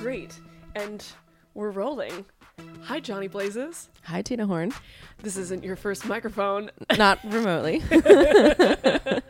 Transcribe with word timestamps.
Great. 0.00 0.38
And 0.74 1.04
we're 1.52 1.70
rolling. 1.70 2.24
Hi, 2.84 3.00
Johnny 3.00 3.28
Blazes. 3.28 3.90
Hi, 4.04 4.22
Tina 4.22 4.46
Horn. 4.46 4.72
This 5.22 5.36
isn't 5.36 5.62
your 5.62 5.76
first 5.76 6.06
microphone. 6.06 6.70
Not 6.96 7.18
remotely. 7.24 7.82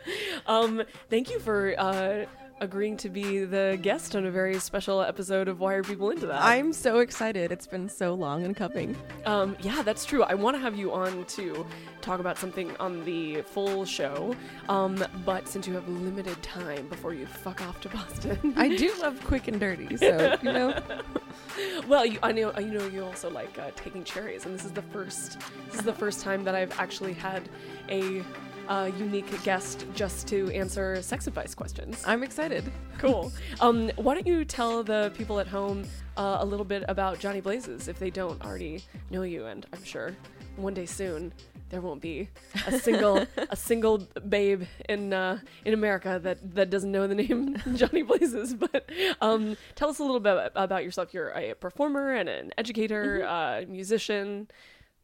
Um, 0.46 0.82
thank 1.08 1.30
you 1.30 1.38
for 1.38 1.74
uh, 1.78 2.24
agreeing 2.60 2.96
to 2.98 3.08
be 3.08 3.44
the 3.44 3.78
guest 3.80 4.14
on 4.14 4.26
a 4.26 4.30
very 4.30 4.58
special 4.58 5.00
episode 5.00 5.48
of 5.48 5.60
Why 5.60 5.74
Are 5.74 5.82
People 5.82 6.10
Into 6.10 6.26
That? 6.26 6.42
I'm 6.42 6.72
so 6.72 6.98
excited. 6.98 7.50
It's 7.50 7.66
been 7.66 7.88
so 7.88 8.14
long 8.14 8.44
in 8.44 8.54
coming. 8.54 8.96
Um, 9.24 9.56
yeah, 9.60 9.82
that's 9.82 10.04
true. 10.04 10.22
I 10.24 10.34
want 10.34 10.56
to 10.56 10.60
have 10.60 10.76
you 10.76 10.92
on 10.92 11.24
to 11.24 11.66
talk 12.02 12.20
about 12.20 12.38
something 12.38 12.76
on 12.78 13.04
the 13.04 13.42
full 13.42 13.84
show. 13.84 14.34
Um, 14.68 15.04
but 15.24 15.48
since 15.48 15.66
you 15.66 15.74
have 15.74 15.88
limited 15.88 16.40
time 16.42 16.86
before 16.88 17.14
you 17.14 17.26
fuck 17.26 17.62
off 17.62 17.80
to 17.80 17.88
Boston, 17.88 18.54
I 18.56 18.76
do 18.76 18.92
love 19.00 19.22
quick 19.24 19.48
and 19.48 19.58
dirty, 19.58 19.96
so 19.96 20.36
you 20.42 20.52
know. 20.52 20.78
well, 21.88 22.04
you, 22.04 22.18
I 22.22 22.32
know, 22.32 22.52
you 22.58 22.72
know, 22.72 22.86
you 22.86 23.04
also 23.04 23.30
like 23.30 23.58
uh, 23.58 23.70
taking 23.74 24.04
cherries, 24.04 24.44
and 24.44 24.54
this 24.54 24.64
is 24.64 24.72
the 24.72 24.82
first. 24.82 25.38
This 25.70 25.80
is 25.80 25.84
the 25.84 25.92
first 25.92 26.20
time 26.20 26.44
that 26.44 26.54
I've 26.54 26.78
actually 26.78 27.14
had 27.14 27.48
a 27.88 28.22
uh, 28.70 28.90
unique 28.96 29.42
guest 29.42 29.84
just 29.94 30.26
to 30.28 30.48
answer 30.52 31.02
sex 31.02 31.26
advice 31.26 31.54
questions. 31.54 32.02
I'm 32.06 32.22
excited. 32.22 32.64
Cool. 33.00 33.32
Um, 33.62 33.90
why 33.96 34.12
don't 34.12 34.26
you 34.26 34.44
tell 34.44 34.82
the 34.82 35.10
people 35.16 35.40
at 35.40 35.46
home 35.46 35.86
uh, 36.18 36.36
a 36.40 36.44
little 36.44 36.66
bit 36.66 36.84
about 36.86 37.18
Johnny 37.18 37.40
Blazes 37.40 37.88
if 37.88 37.98
they 37.98 38.10
don't 38.10 38.44
already 38.44 38.84
know 39.08 39.22
you? 39.22 39.46
And 39.46 39.64
I'm 39.72 39.82
sure 39.82 40.14
one 40.56 40.74
day 40.74 40.84
soon 40.84 41.32
there 41.70 41.80
won't 41.80 42.02
be 42.02 42.28
a 42.66 42.78
single 42.78 43.26
a 43.48 43.56
single 43.56 44.06
babe 44.28 44.64
in 44.86 45.14
uh, 45.14 45.38
in 45.64 45.72
America 45.72 46.20
that 46.22 46.54
that 46.54 46.68
doesn't 46.68 46.92
know 46.92 47.06
the 47.06 47.14
name 47.14 47.56
Johnny 47.74 48.02
Blazes. 48.02 48.52
But 48.52 48.90
um, 49.22 49.56
tell 49.76 49.88
us 49.88 49.98
a 49.98 50.02
little 50.02 50.20
bit 50.20 50.52
about 50.54 50.84
yourself. 50.84 51.14
You're 51.14 51.30
a 51.30 51.54
performer 51.54 52.12
and 52.12 52.28
an 52.28 52.50
educator, 52.58 53.24
uh, 53.26 53.62
musician. 53.66 54.48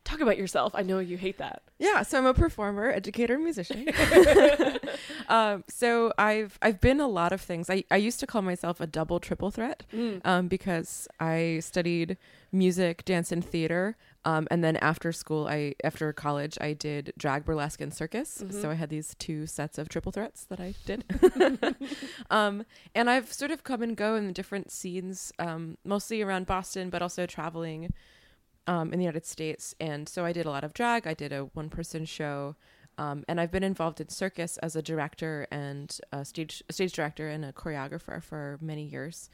Talk 0.06 0.20
about 0.20 0.38
yourself. 0.38 0.72
I 0.76 0.82
know 0.82 1.00
you 1.00 1.16
hate 1.16 1.38
that. 1.38 1.62
Yeah, 1.80 2.02
so 2.02 2.18
I'm 2.18 2.26
a 2.26 2.32
performer, 2.32 2.90
educator, 2.90 3.38
musician. 3.38 3.88
um, 5.28 5.64
so 5.68 6.12
I've 6.16 6.60
I've 6.62 6.80
been 6.80 7.00
a 7.00 7.08
lot 7.08 7.32
of 7.32 7.40
things. 7.40 7.68
I, 7.68 7.82
I 7.90 7.96
used 7.96 8.20
to 8.20 8.26
call 8.26 8.40
myself 8.40 8.80
a 8.80 8.86
double 8.86 9.18
triple 9.18 9.50
threat 9.50 9.82
um, 10.24 10.46
because 10.46 11.08
I 11.18 11.58
studied 11.60 12.18
music, 12.52 13.04
dance, 13.04 13.32
and 13.32 13.44
theater. 13.44 13.96
Um, 14.24 14.46
and 14.48 14.62
then 14.62 14.76
after 14.76 15.10
school, 15.10 15.48
I 15.48 15.74
after 15.82 16.12
college, 16.12 16.56
I 16.60 16.72
did 16.72 17.12
drag, 17.18 17.44
burlesque, 17.44 17.80
and 17.80 17.92
circus. 17.92 18.44
So 18.50 18.70
I 18.70 18.74
had 18.74 18.90
these 18.90 19.16
two 19.18 19.46
sets 19.48 19.76
of 19.76 19.88
triple 19.88 20.12
threats 20.12 20.44
that 20.44 20.60
I 20.60 20.74
did. 20.84 21.04
um, 22.30 22.64
and 22.94 23.10
I've 23.10 23.32
sort 23.32 23.50
of 23.50 23.64
come 23.64 23.82
and 23.82 23.96
go 23.96 24.14
in 24.14 24.28
the 24.28 24.32
different 24.32 24.70
scenes, 24.70 25.32
um, 25.40 25.78
mostly 25.84 26.22
around 26.22 26.46
Boston, 26.46 26.90
but 26.90 27.02
also 27.02 27.26
traveling 27.26 27.92
um, 28.66 28.92
in 28.92 28.98
the 28.98 29.04
United 29.04 29.26
States. 29.26 29.74
And 29.80 30.08
so 30.08 30.24
I 30.24 30.32
did 30.32 30.46
a 30.46 30.50
lot 30.50 30.64
of 30.64 30.72
drag. 30.74 31.06
I 31.06 31.14
did 31.14 31.32
a 31.32 31.44
one 31.54 31.68
person 31.70 32.04
show. 32.04 32.56
Um, 32.98 33.24
and 33.28 33.38
I've 33.40 33.50
been 33.50 33.62
involved 33.62 34.00
in 34.00 34.08
circus 34.08 34.56
as 34.58 34.74
a 34.74 34.80
director 34.82 35.46
and 35.50 35.96
a 36.12 36.24
stage 36.24 36.62
a 36.68 36.72
stage 36.72 36.92
director 36.94 37.28
and 37.28 37.44
a 37.44 37.52
choreographer 37.52 38.22
for 38.22 38.58
many 38.62 38.84
years. 38.84 39.28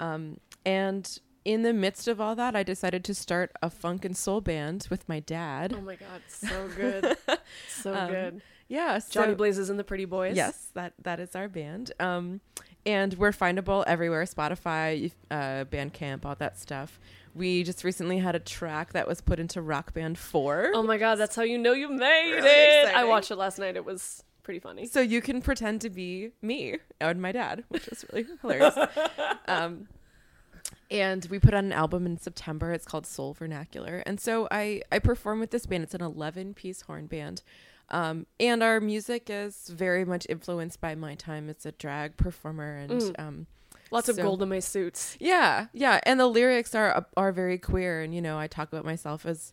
Um, 0.00 0.38
and 0.64 1.18
in 1.44 1.62
the 1.62 1.72
midst 1.72 2.08
of 2.08 2.20
all 2.20 2.34
that, 2.34 2.56
I 2.56 2.64
decided 2.64 3.04
to 3.04 3.14
start 3.14 3.52
a 3.62 3.70
funk 3.70 4.04
and 4.04 4.16
soul 4.16 4.40
band 4.40 4.88
with 4.90 5.08
my 5.08 5.20
dad. 5.20 5.72
Oh 5.78 5.80
my 5.80 5.94
god, 5.94 6.22
so 6.26 6.68
good, 6.76 7.16
so 7.68 7.94
Um, 7.94 8.10
good. 8.10 8.42
Yeah, 8.68 8.98
Johnny 9.08 9.32
so- 9.32 9.36
Blazes 9.36 9.70
and 9.70 9.78
the 9.78 9.84
Pretty 9.84 10.06
Boys. 10.06 10.34
Yes, 10.36 10.70
that 10.74 10.92
that 11.04 11.20
is 11.20 11.36
our 11.36 11.48
band. 11.48 11.92
Um, 12.00 12.40
and 12.84 13.14
we're 13.14 13.30
findable 13.30 13.84
everywhere: 13.86 14.24
Spotify, 14.24 15.12
uh, 15.30 15.64
Bandcamp, 15.70 16.24
all 16.24 16.34
that 16.34 16.58
stuff. 16.58 16.98
We 17.36 17.62
just 17.64 17.84
recently 17.84 18.18
had 18.18 18.34
a 18.34 18.38
track 18.38 18.94
that 18.94 19.06
was 19.06 19.20
put 19.20 19.38
into 19.38 19.60
Rock 19.60 19.92
Band 19.92 20.16
Four. 20.18 20.70
Oh 20.74 20.82
my 20.82 20.96
god, 20.96 21.16
that's 21.16 21.36
how 21.36 21.42
you 21.42 21.58
know 21.58 21.72
you 21.72 21.88
made 21.88 22.32
Really 22.32 22.48
it. 22.48 22.94
I 22.94 23.04
watched 23.04 23.30
it 23.30 23.36
last 23.36 23.58
night. 23.58 23.76
It 23.76 23.84
was 23.84 24.24
pretty 24.42 24.60
funny. 24.60 24.86
So 24.86 25.00
you 25.00 25.20
can 25.20 25.42
pretend 25.42 25.82
to 25.82 25.90
be 25.90 26.30
me 26.40 26.78
and 27.00 27.20
my 27.20 27.32
dad, 27.32 27.64
which 27.68 27.88
is 27.88 28.04
really 28.12 28.26
hilarious. 28.40 28.76
Um, 29.48 29.86
and 30.90 31.24
we 31.30 31.38
put 31.38 31.54
out 31.54 31.62
an 31.62 31.72
album 31.72 32.04
in 32.06 32.18
September. 32.18 32.72
It's 32.72 32.84
called 32.84 33.06
Soul 33.06 33.32
Vernacular. 33.34 34.02
And 34.06 34.18
so 34.20 34.48
I, 34.50 34.82
I 34.90 34.98
perform 34.98 35.38
with 35.38 35.50
this 35.50 35.66
band. 35.66 35.84
It's 35.84 35.94
an 35.94 36.02
11 36.02 36.54
piece 36.54 36.82
horn 36.82 37.06
band. 37.06 37.42
Um, 37.90 38.26
and 38.40 38.62
our 38.62 38.80
music 38.80 39.28
is 39.28 39.68
very 39.68 40.04
much 40.04 40.26
influenced 40.28 40.80
by 40.80 40.96
my 40.96 41.14
time 41.14 41.48
as 41.48 41.64
a 41.64 41.72
drag 41.72 42.16
performer. 42.16 42.76
And 42.76 43.14
um, 43.20 43.46
Lots 43.90 44.08
of 44.08 44.16
So- 44.16 44.22
gold 44.22 44.42
in 44.42 44.48
my 44.48 44.58
suits. 44.58 45.16
yeah, 45.20 45.66
yeah, 45.72 46.00
and 46.04 46.18
the 46.18 46.26
lyrics 46.26 46.74
are 46.74 47.06
are 47.16 47.32
very 47.32 47.58
queer, 47.58 48.02
and 48.02 48.14
you 48.14 48.20
know, 48.22 48.38
I 48.38 48.46
talk 48.46 48.68
about 48.72 48.84
myself 48.84 49.24
as 49.26 49.52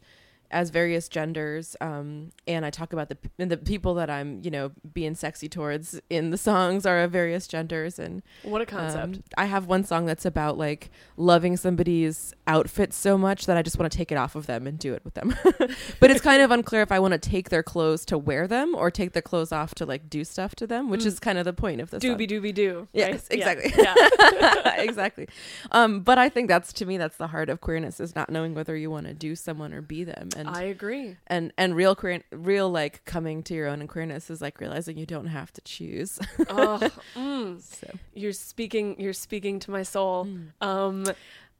as 0.53 0.69
various 0.69 1.09
genders, 1.09 1.75
um, 1.81 2.29
and 2.47 2.63
I 2.65 2.69
talk 2.69 2.93
about 2.93 3.09
the 3.09 3.17
and 3.39 3.51
the 3.51 3.57
people 3.57 3.95
that 3.95 4.09
I'm, 4.09 4.39
you 4.43 4.51
know, 4.51 4.71
being 4.93 5.15
sexy 5.15 5.49
towards 5.49 5.99
in 6.09 6.29
the 6.29 6.37
songs 6.37 6.85
are 6.85 6.99
of 6.99 7.11
various 7.11 7.47
genders, 7.47 7.99
and 7.99 8.21
What 8.43 8.61
a 8.61 8.65
concept. 8.65 9.15
um, 9.15 9.23
I 9.35 9.45
have 9.45 9.65
one 9.65 9.83
song 9.83 10.05
that's 10.05 10.25
about 10.25 10.57
like 10.57 10.91
loving 11.17 11.57
somebody's 11.57 12.33
outfit 12.47 12.93
so 12.93 13.17
much 13.17 13.47
that 13.47 13.57
I 13.57 13.63
just 13.63 13.79
want 13.79 13.91
to 13.91 13.97
take 13.97 14.11
it 14.11 14.15
off 14.15 14.35
of 14.35 14.45
them 14.45 14.67
and 14.67 14.77
do 14.77 14.93
it 14.93 15.03
with 15.03 15.15
them. 15.15 15.35
but 15.99 16.11
it's 16.11 16.21
kind 16.21 16.41
of 16.41 16.51
unclear 16.51 16.83
if 16.83 16.91
I 16.91 16.99
want 16.99 17.13
to 17.13 17.17
take 17.17 17.49
their 17.49 17.63
clothes 17.63 18.05
to 18.05 18.17
wear 18.17 18.47
them 18.47 18.75
or 18.75 18.91
take 18.91 19.13
their 19.13 19.21
clothes 19.21 19.51
off 19.51 19.73
to 19.75 19.85
like 19.85 20.09
do 20.09 20.23
stuff 20.23 20.55
to 20.55 20.67
them, 20.67 20.89
which 20.89 21.05
is 21.05 21.19
kind 21.19 21.37
of 21.37 21.45
the 21.45 21.53
point 21.53 21.81
of 21.81 21.89
the 21.89 21.99
song. 21.99 22.11
Doobie 22.11 22.29
dooby 22.29 22.53
doo. 22.53 22.87
Yes, 22.93 23.27
right? 23.31 23.39
Yeah. 23.39 23.51
exactly. 23.51 23.83
Yeah. 23.83 24.75
exactly. 24.83 25.27
Um, 25.71 26.01
but 26.01 26.19
I 26.19 26.29
think 26.29 26.47
that's 26.47 26.71
to 26.73 26.85
me 26.85 26.97
that's 26.97 27.17
the 27.17 27.27
heart 27.27 27.49
of 27.49 27.59
queerness 27.59 27.99
is 27.99 28.15
not 28.15 28.29
knowing 28.29 28.53
whether 28.53 28.75
you 28.75 28.91
want 28.91 29.07
to 29.07 29.13
do 29.13 29.35
someone 29.35 29.73
or 29.73 29.81
be 29.81 30.03
them. 30.03 30.29
And 30.37 30.42
I 30.47 30.63
agree. 30.63 31.17
and 31.27 31.51
and 31.57 31.75
real 31.75 31.95
queer 31.95 32.23
real 32.31 32.69
like 32.69 33.03
coming 33.05 33.43
to 33.43 33.53
your 33.53 33.67
own 33.67 33.81
in 33.81 33.87
queerness 33.87 34.29
is 34.29 34.41
like 34.41 34.59
realizing 34.59 34.97
you 34.97 35.05
don't 35.05 35.27
have 35.27 35.51
to 35.53 35.61
choose. 35.61 36.19
Oh, 36.49 36.79
mm. 37.15 37.61
so 37.61 37.87
You're 38.13 38.33
speaking. 38.33 38.95
You're 38.99 39.13
speaking 39.13 39.59
to 39.59 39.71
my 39.71 39.83
soul. 39.83 40.25
Mm. 40.25 40.47
Um, 40.61 41.05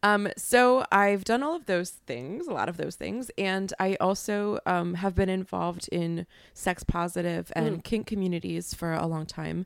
um 0.03 0.27
so 0.35 0.85
I've 0.91 1.23
done 1.23 1.43
all 1.43 1.55
of 1.55 1.65
those 1.65 1.91
things, 1.91 2.47
a 2.47 2.51
lot 2.51 2.67
of 2.69 2.77
those 2.77 2.95
things, 2.95 3.31
and 3.37 3.71
I 3.79 3.95
also 4.01 4.59
um 4.65 4.95
have 4.95 5.15
been 5.15 5.29
involved 5.29 5.87
in 5.91 6.25
sex 6.53 6.83
positive 6.83 7.51
and 7.55 7.77
Mm. 7.79 7.83
kink 7.83 8.07
communities 8.07 8.73
for 8.73 8.93
a 8.93 9.07
long 9.07 9.25
time. 9.25 9.65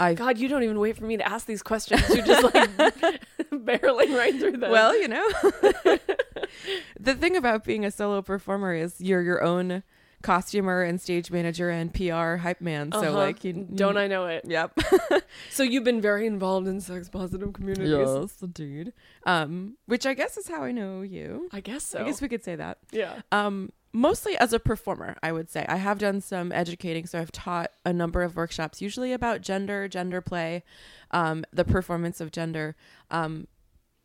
I've 0.00 0.16
God, 0.16 0.38
you 0.38 0.46
don't 0.46 0.62
even 0.62 0.78
wait 0.78 0.96
for 0.96 1.04
me 1.04 1.16
to 1.16 1.28
ask 1.28 1.46
these 1.46 1.60
questions. 1.62 2.08
You're 2.14 2.24
just 2.24 2.44
like 2.54 2.70
barreling 3.50 4.16
right 4.16 4.32
through 4.38 4.58
them. 4.58 4.70
Well, 4.70 4.96
you 4.96 5.08
know, 5.08 5.26
the 7.00 7.14
thing 7.14 7.36
about 7.36 7.64
being 7.64 7.84
a 7.84 7.90
solo 7.90 8.22
performer 8.22 8.74
is 8.74 9.00
you're 9.00 9.22
your 9.22 9.42
own 9.42 9.82
costumer 10.20 10.82
and 10.82 11.00
stage 11.00 11.30
manager 11.30 11.70
and 11.70 11.94
PR 11.94 12.36
hype 12.36 12.60
man. 12.60 12.90
So 12.90 12.98
Uh-huh. 12.98 13.12
like, 13.12 13.44
you 13.44 13.52
don't 13.52 13.96
I 13.96 14.08
know 14.08 14.26
it? 14.26 14.44
Yep. 14.46 14.78
So 15.50 15.62
you've 15.62 15.84
been 15.84 16.00
very 16.00 16.26
involved 16.26 16.66
in 16.66 16.80
sex 16.80 17.08
positive 17.08 17.52
communities. 17.52 18.32
dude. 18.52 18.92
Um, 19.26 19.76
which 19.86 20.06
I 20.06 20.14
guess 20.14 20.36
is 20.36 20.48
how 20.48 20.62
I 20.64 20.72
know 20.72 21.02
you. 21.02 21.48
I 21.52 21.60
guess 21.60 21.84
so. 21.84 22.00
I 22.00 22.04
guess 22.04 22.20
we 22.20 22.28
could 22.28 22.42
say 22.42 22.56
that. 22.56 22.78
yeah. 22.90 23.20
Um, 23.30 23.70
mostly 23.92 24.36
as 24.38 24.52
a 24.52 24.58
performer, 24.58 25.16
I 25.22 25.30
would 25.32 25.50
say. 25.50 25.64
I 25.68 25.76
have 25.76 25.98
done 25.98 26.20
some 26.20 26.50
educating, 26.52 27.06
so 27.06 27.20
I've 27.20 27.32
taught 27.32 27.70
a 27.84 27.92
number 27.92 28.22
of 28.22 28.34
workshops, 28.36 28.82
usually 28.82 29.12
about 29.12 29.40
gender, 29.40 29.86
gender 29.88 30.20
play, 30.20 30.64
um, 31.12 31.44
the 31.52 31.64
performance 31.64 32.20
of 32.20 32.32
gender. 32.32 32.74
Um, 33.10 33.46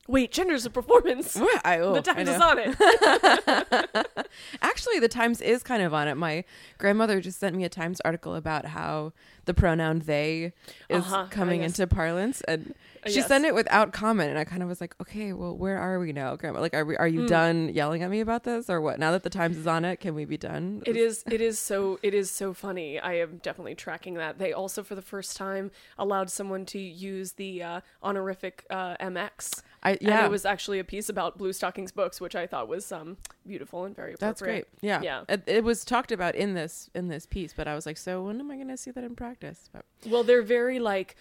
Wait, 0.07 0.31
gender's 0.33 0.65
a 0.65 0.69
performance. 0.69 1.38
I, 1.63 1.79
oh, 1.79 1.94
the 1.94 2.01
Times 2.01 2.27
is 2.27 2.41
on 2.41 2.57
it. 2.59 4.17
Actually, 4.61 5.00
the 5.00 5.07
Times 5.07 5.39
is 5.41 5.63
kind 5.63 5.81
of 5.81 5.94
on 5.94 6.07
it. 6.07 6.15
My 6.15 6.44
grandmother 6.77 7.21
just 7.21 7.39
sent 7.39 7.55
me 7.55 7.63
a 7.63 7.69
Times 7.69 8.01
article 8.01 8.35
about 8.35 8.65
how 8.65 9.13
the 9.45 9.53
pronoun 9.53 10.00
they 10.00 10.53
is 10.89 11.03
Uh-huh, 11.05 11.27
coming 11.29 11.63
into 11.63 11.88
parlance, 11.88 12.41
and 12.41 12.73
she 13.07 13.15
Yes. 13.15 13.27
sent 13.27 13.45
it 13.45 13.53
without 13.55 13.91
comment. 13.94 14.29
And 14.29 14.39
I 14.39 14.44
kind 14.45 14.61
of 14.63 14.69
was 14.69 14.79
like, 14.81 14.95
okay, 15.01 15.33
well, 15.33 15.55
where 15.55 15.77
are 15.77 16.00
we 16.00 16.13
now, 16.13 16.35
Grandma? 16.35 16.59
Like, 16.61 16.73
are 16.73 16.85
we 16.85 16.95
are 16.97 17.07
you 17.07 17.21
Hmm. 17.21 17.25
done 17.27 17.69
yelling 17.69 18.03
at 18.03 18.09
me 18.09 18.19
about 18.21 18.44
this, 18.44 18.69
or 18.69 18.79
what? 18.81 18.99
Now 18.99 19.11
that 19.11 19.23
the 19.23 19.29
Times 19.29 19.57
is 19.57 19.67
on 19.67 19.85
it, 19.85 19.97
can 20.01 20.15
we 20.15 20.25
be 20.25 20.38
done? 20.38 20.81
It 20.85 20.95
is 20.97 21.23
it 21.29 21.39
is 21.41 21.59
so 21.59 21.99
it 22.03 22.13
is 22.13 22.29
so 22.31 22.53
funny. 22.53 22.99
I 22.99 23.13
am 23.13 23.38
definitely 23.38 23.75
tracking 23.75 24.15
that. 24.15 24.38
They 24.38 24.51
also 24.53 24.83
for 24.83 24.95
the 24.95 25.01
first 25.01 25.35
time 25.38 25.71
allowed 25.97 26.29
someone 26.29 26.65
to 26.67 26.79
use 26.79 27.33
the 27.33 27.63
uh, 27.63 27.81
honorific 28.01 28.65
uh, 28.69 28.95
MX. 28.97 29.61
I 29.83 29.91
And 29.91 30.01
yeah, 30.01 30.25
it 30.25 30.31
was 30.31 30.45
actually 30.45 30.80
a 30.80 30.83
piece 30.83 31.09
about 31.09 31.38
Bluestockings 31.38 31.94
books, 31.94 32.19
which 32.19 32.35
I 32.35 32.47
thought 32.47 32.68
was 32.68 32.91
um 32.91 33.18
beautiful 33.45 33.83
and 33.85 33.95
very 33.95 34.13
appropriate. 34.13 34.27
That's 34.30 34.41
great. 34.41 34.65
Yeah. 34.81 35.01
Yeah. 35.01 35.24
It, 35.30 35.44
it 35.45 35.63
was 35.63 35.85
talked 35.85 36.12
about 36.12 36.35
in 36.35 36.53
this 36.53 36.89
in 36.95 37.09
this 37.09 37.25
piece, 37.25 37.53
but 37.53 37.68
I 37.68 37.75
was 37.75 37.85
like, 37.85 37.97
so 37.97 38.24
when 38.24 38.39
am 38.39 38.50
I 38.50 38.56
going 38.56 38.69
to 38.69 38.77
see 38.77 38.91
that 38.91 39.03
in 39.03 39.15
practice? 39.15 39.69
But 39.71 39.85
Well, 40.07 40.24
they're 40.24 40.41
very 40.41 40.80
like 40.80 41.15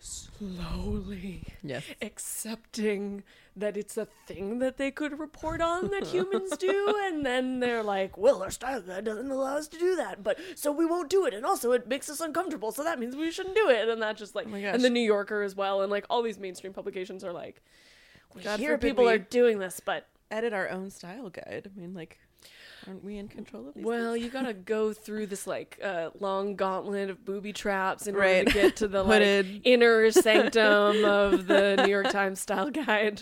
slowly 0.00 1.44
yes. 1.62 1.84
accepting 2.00 3.22
that 3.54 3.76
it's 3.76 3.96
a 3.96 4.06
thing 4.26 4.58
that 4.58 4.78
they 4.78 4.90
could 4.90 5.18
report 5.18 5.60
on 5.60 5.88
that 5.88 6.06
humans 6.06 6.56
do 6.56 6.94
and 7.04 7.24
then 7.24 7.60
they're 7.60 7.82
like 7.82 8.16
well 8.16 8.42
our 8.42 8.50
style 8.50 8.80
guide 8.80 9.04
doesn't 9.04 9.30
allow 9.30 9.56
us 9.56 9.68
to 9.68 9.78
do 9.78 9.94
that 9.96 10.22
but 10.22 10.38
so 10.54 10.72
we 10.72 10.86
won't 10.86 11.10
do 11.10 11.26
it 11.26 11.34
and 11.34 11.44
also 11.44 11.72
it 11.72 11.86
makes 11.86 12.08
us 12.08 12.20
uncomfortable 12.20 12.72
so 12.72 12.82
that 12.82 12.98
means 12.98 13.14
we 13.14 13.30
shouldn't 13.30 13.54
do 13.54 13.68
it 13.68 13.88
and 13.88 14.00
that 14.00 14.16
just 14.16 14.34
like 14.34 14.46
Oh 14.50 14.54
and 14.54 14.82
the 14.82 14.90
new 14.90 15.00
yorker 15.00 15.42
as 15.42 15.54
well 15.54 15.82
and 15.82 15.90
like 15.90 16.06
all 16.08 16.22
these 16.22 16.38
mainstream 16.38 16.72
publications 16.72 17.22
are 17.24 17.32
like 17.32 17.62
we 18.34 18.42
God 18.42 18.58
hear 18.58 18.78
people 18.78 19.08
are 19.08 19.18
doing 19.18 19.58
this 19.58 19.80
but 19.84 20.08
Edit 20.32 20.54
our 20.54 20.70
own 20.70 20.90
style 20.90 21.28
guide. 21.28 21.70
I 21.70 21.78
mean, 21.78 21.92
like, 21.92 22.18
aren't 22.86 23.04
we 23.04 23.16
in 23.16 23.28
control 23.28 23.68
of 23.68 23.74
these? 23.74 23.84
well, 23.84 24.12
things? 24.14 24.24
you 24.24 24.30
gotta 24.30 24.52
go 24.52 24.92
through 24.92 25.26
this 25.26 25.46
like 25.46 25.78
uh, 25.82 26.10
long 26.18 26.56
gauntlet 26.56 27.10
of 27.10 27.24
booby 27.24 27.52
traps 27.52 28.06
in 28.06 28.16
order 28.16 28.44
to 28.44 28.50
get 28.52 28.76
to 28.76 28.88
the 28.88 29.02
like 29.04 29.46
inner 29.64 30.10
sanctum 30.10 31.04
of 31.04 31.46
the 31.46 31.82
New 31.84 31.90
York 31.90 32.10
Times 32.10 32.40
style 32.40 32.70
guide. 32.70 33.20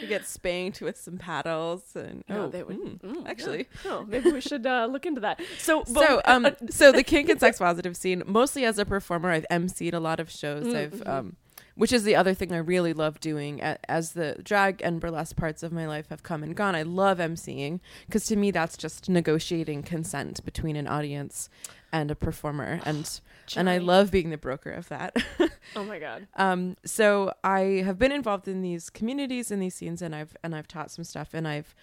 you 0.00 0.08
get 0.08 0.26
spanked 0.26 0.80
with 0.80 0.98
some 0.98 1.18
paddles, 1.18 1.94
and 1.94 2.24
No, 2.28 2.44
oh, 2.44 2.48
they 2.48 2.62
would 2.62 2.78
mm, 2.78 3.00
mm, 3.00 3.26
actually. 3.28 3.68
yeah. 3.84 3.90
Oh, 3.92 4.04
maybe 4.08 4.30
we 4.30 4.40
should 4.40 4.66
uh, 4.66 4.88
look 4.90 5.06
into 5.06 5.20
that. 5.20 5.40
So, 5.58 5.84
but, 5.92 6.06
so 6.08 6.20
um 6.24 6.48
so 6.70 6.90
the 6.90 7.04
kink 7.04 7.28
and 7.28 7.38
sex 7.38 7.58
positive 7.58 7.96
scene 7.96 8.22
mostly 8.26 8.64
as 8.64 8.78
a 8.78 8.84
performer 8.84 9.30
i've 9.30 9.46
emceed 9.50 9.94
a 9.94 10.00
lot 10.00 10.18
of 10.18 10.28
shows 10.30 10.74
i've 10.74 11.06
um 11.06 11.36
which 11.74 11.92
is 11.92 12.04
the 12.04 12.16
other 12.16 12.34
thing 12.34 12.52
i 12.52 12.56
really 12.56 12.92
love 12.92 13.20
doing 13.20 13.60
as 13.60 14.12
the 14.12 14.36
drag 14.42 14.80
and 14.82 15.00
burlesque 15.00 15.36
parts 15.36 15.62
of 15.62 15.72
my 15.72 15.86
life 15.86 16.08
have 16.08 16.22
come 16.22 16.42
and 16.42 16.54
gone. 16.56 16.74
I 16.74 16.82
love 16.82 17.18
emceeing 17.18 17.80
because 18.06 18.26
to 18.26 18.36
me 18.36 18.50
that's 18.50 18.76
just 18.76 19.08
negotiating 19.08 19.82
consent 19.82 20.44
between 20.44 20.76
an 20.76 20.86
audience 20.86 21.48
and 21.92 22.10
a 22.10 22.14
performer. 22.14 22.80
And 22.86 23.20
and 23.56 23.68
i 23.68 23.78
love 23.78 24.10
being 24.10 24.30
the 24.30 24.38
broker 24.38 24.70
of 24.70 24.88
that. 24.88 25.16
Oh 25.76 25.84
my 25.84 25.98
god, 25.98 26.26
um 26.36 26.76
so 26.84 27.32
i 27.42 27.82
have 27.84 27.98
been 27.98 28.12
involved 28.12 28.46
in 28.48 28.62
these 28.62 28.90
communities 28.90 29.50
and 29.50 29.62
these 29.62 29.74
scenes 29.74 30.02
and 30.02 30.14
i've 30.14 30.36
and 30.42 30.54
i've 30.54 30.68
taught 30.68 30.90
some 30.90 31.04
stuff 31.04 31.30
and 31.32 31.46
i've 31.48 31.74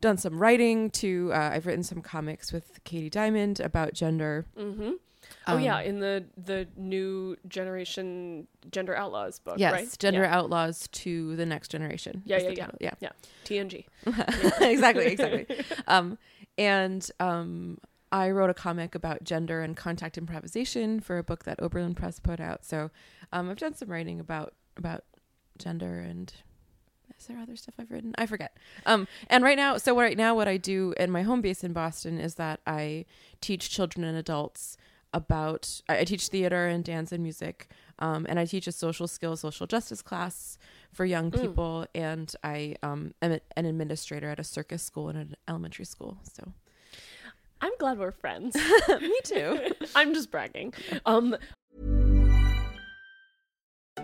done 0.00 0.16
some 0.18 0.38
writing 0.38 0.90
to 0.90 1.30
uh, 1.32 1.50
i've 1.52 1.66
written 1.66 1.82
some 1.82 2.00
comics 2.02 2.52
with 2.52 2.82
katie 2.84 3.10
diamond 3.10 3.60
about 3.60 3.94
gender 3.94 4.44
mm-hmm. 4.58 4.92
oh 5.46 5.56
yeah, 5.56 5.76
Um, 5.78 5.84
in 5.84 6.00
the 6.00 6.24
the 6.36 6.68
new 6.76 7.36
generation 7.48 8.46
gender 8.70 8.94
outlaws 8.94 9.38
book, 9.38 9.58
yes 9.58 9.72
right? 9.72 9.96
gender 9.98 10.22
yeah. 10.22 10.36
outlaws 10.36 10.88
to 10.88 11.34
the 11.36 11.46
next 11.46 11.68
generation 11.68 12.22
Yeah, 12.24 12.38
yeah, 12.38 12.50
yeah. 12.50 12.70
yeah 12.80 12.94
yeah, 13.00 13.10
TNG. 13.44 13.84
exactly 14.60 15.06
exactly 15.06 15.46
um 15.86 16.18
and 16.58 17.08
um 17.20 17.78
I 18.12 18.30
wrote 18.30 18.50
a 18.50 18.54
comic 18.54 18.94
about 18.94 19.24
gender 19.24 19.62
and 19.62 19.76
contact 19.76 20.16
improvisation 20.16 21.00
for 21.00 21.18
a 21.18 21.24
book 21.24 21.44
that 21.44 21.60
Oberlin 21.60 21.94
Press 21.94 22.20
put 22.20 22.38
out. 22.38 22.64
So 22.64 22.90
um, 23.32 23.50
I've 23.50 23.58
done 23.58 23.74
some 23.74 23.90
writing 23.90 24.20
about 24.20 24.54
about 24.76 25.04
gender 25.58 25.98
and 25.98 26.32
is 27.18 27.26
there 27.26 27.38
other 27.38 27.56
stuff 27.56 27.74
I've 27.78 27.90
written? 27.90 28.14
I 28.18 28.26
forget. 28.26 28.56
Um, 28.84 29.08
and 29.28 29.42
right 29.42 29.56
now, 29.56 29.76
so 29.78 29.98
right 29.98 30.16
now, 30.16 30.34
what 30.34 30.48
I 30.48 30.56
do 30.56 30.94
in 30.98 31.10
my 31.10 31.22
home 31.22 31.40
base 31.40 31.64
in 31.64 31.72
Boston 31.72 32.18
is 32.18 32.34
that 32.34 32.60
I 32.66 33.04
teach 33.40 33.70
children 33.70 34.04
and 34.04 34.16
adults 34.16 34.76
about. 35.12 35.80
I, 35.88 36.00
I 36.00 36.04
teach 36.04 36.28
theater 36.28 36.66
and 36.66 36.84
dance 36.84 37.12
and 37.12 37.22
music, 37.22 37.68
um, 37.98 38.26
and 38.28 38.38
I 38.38 38.44
teach 38.44 38.66
a 38.66 38.72
social 38.72 39.08
skills, 39.08 39.40
social 39.40 39.66
justice 39.66 40.02
class 40.02 40.58
for 40.92 41.04
young 41.04 41.30
people. 41.30 41.86
And 41.94 42.32
I 42.44 42.76
um, 42.82 43.14
am 43.22 43.32
a- 43.32 43.40
an 43.56 43.64
administrator 43.66 44.30
at 44.30 44.38
a 44.38 44.44
circus 44.44 44.82
school 44.82 45.08
and 45.08 45.18
an 45.18 45.36
elementary 45.48 45.84
school. 45.86 46.18
So 46.34 46.52
I'm 47.60 47.72
glad 47.78 47.98
we're 47.98 48.12
friends. 48.12 48.54
me 49.00 49.18
too. 49.24 49.58
I'm 49.94 50.12
just 50.12 50.30
bragging. 50.30 50.74
Um, 51.06 51.36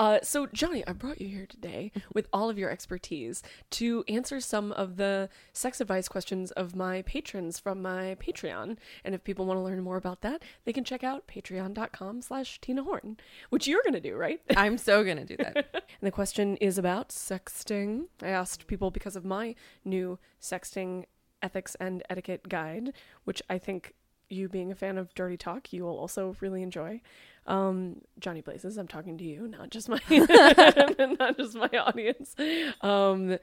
Uh, 0.00 0.18
so 0.22 0.46
Johnny, 0.46 0.82
I 0.86 0.94
brought 0.94 1.20
you 1.20 1.28
here 1.28 1.44
today 1.44 1.92
with 2.14 2.26
all 2.32 2.48
of 2.48 2.58
your 2.58 2.70
expertise 2.70 3.42
to 3.72 4.02
answer 4.08 4.40
some 4.40 4.72
of 4.72 4.96
the 4.96 5.28
sex 5.52 5.78
advice 5.78 6.08
questions 6.08 6.52
of 6.52 6.74
my 6.74 7.02
patrons 7.02 7.58
from 7.58 7.82
my 7.82 8.16
Patreon. 8.18 8.78
And 9.04 9.14
if 9.14 9.22
people 9.24 9.44
want 9.44 9.58
to 9.58 9.62
learn 9.62 9.82
more 9.82 9.98
about 9.98 10.22
that, 10.22 10.42
they 10.64 10.72
can 10.72 10.84
check 10.84 11.04
out 11.04 11.26
patreon.com 11.26 12.22
slash 12.22 12.58
Tina 12.62 12.82
Horn, 12.82 13.18
which 13.50 13.68
you're 13.68 13.82
going 13.82 13.92
to 13.92 14.00
do, 14.00 14.16
right? 14.16 14.40
I'm 14.56 14.78
so 14.78 15.04
gonna 15.04 15.26
do 15.26 15.36
that. 15.36 15.66
And 16.00 16.06
the 16.06 16.10
question 16.10 16.56
is 16.56 16.78
about 16.78 17.10
sexting. 17.10 18.06
I 18.22 18.28
asked 18.28 18.66
people 18.66 18.90
because 18.90 19.16
of 19.16 19.24
my 19.26 19.54
new 19.84 20.18
sexting 20.40 21.04
ethics 21.42 21.76
and 21.78 22.02
etiquette 22.08 22.48
guide, 22.48 22.94
which 23.24 23.42
I 23.50 23.58
think 23.58 23.92
you 24.30 24.48
being 24.48 24.72
a 24.72 24.74
fan 24.74 24.96
of 24.96 25.12
dirty 25.14 25.36
talk, 25.36 25.72
you 25.72 25.84
will 25.84 25.98
also 25.98 26.36
really 26.40 26.62
enjoy. 26.62 27.02
Um, 27.46 28.02
Johnny 28.18 28.42
Blazes, 28.42 28.76
I'm 28.76 28.86
talking 28.86 29.18
to 29.18 29.24
you, 29.24 29.48
not 29.48 29.70
just 29.70 29.88
my 29.88 30.00
not 31.18 31.36
just 31.36 31.54
my 31.54 31.68
audience. 31.68 32.34
Um, 32.80 33.38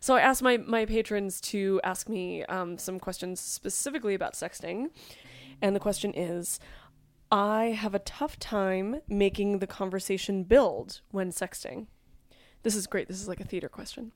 so 0.00 0.14
I 0.14 0.20
asked 0.20 0.42
my 0.42 0.58
my 0.58 0.84
patrons 0.84 1.40
to 1.42 1.80
ask 1.84 2.08
me 2.08 2.44
um, 2.44 2.76
some 2.78 2.98
questions 2.98 3.40
specifically 3.40 4.14
about 4.14 4.34
sexting, 4.34 4.88
and 5.62 5.74
the 5.74 5.80
question 5.80 6.12
is. 6.14 6.60
I 7.28 7.76
have 7.76 7.92
a 7.92 7.98
tough 7.98 8.38
time 8.38 9.00
making 9.08 9.58
the 9.58 9.66
conversation 9.66 10.44
build 10.44 11.00
when 11.10 11.32
sexting. 11.32 11.88
This 12.62 12.76
is 12.76 12.86
great. 12.86 13.08
This 13.08 13.20
is 13.20 13.26
like 13.26 13.40
a 13.40 13.44
theater 13.44 13.68
question. 13.68 14.12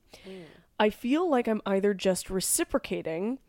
I 0.79 0.89
feel 0.89 1.29
like 1.29 1.47
I'm 1.47 1.61
either 1.65 1.93
just 1.93 2.29
reciprocating, 2.29 3.39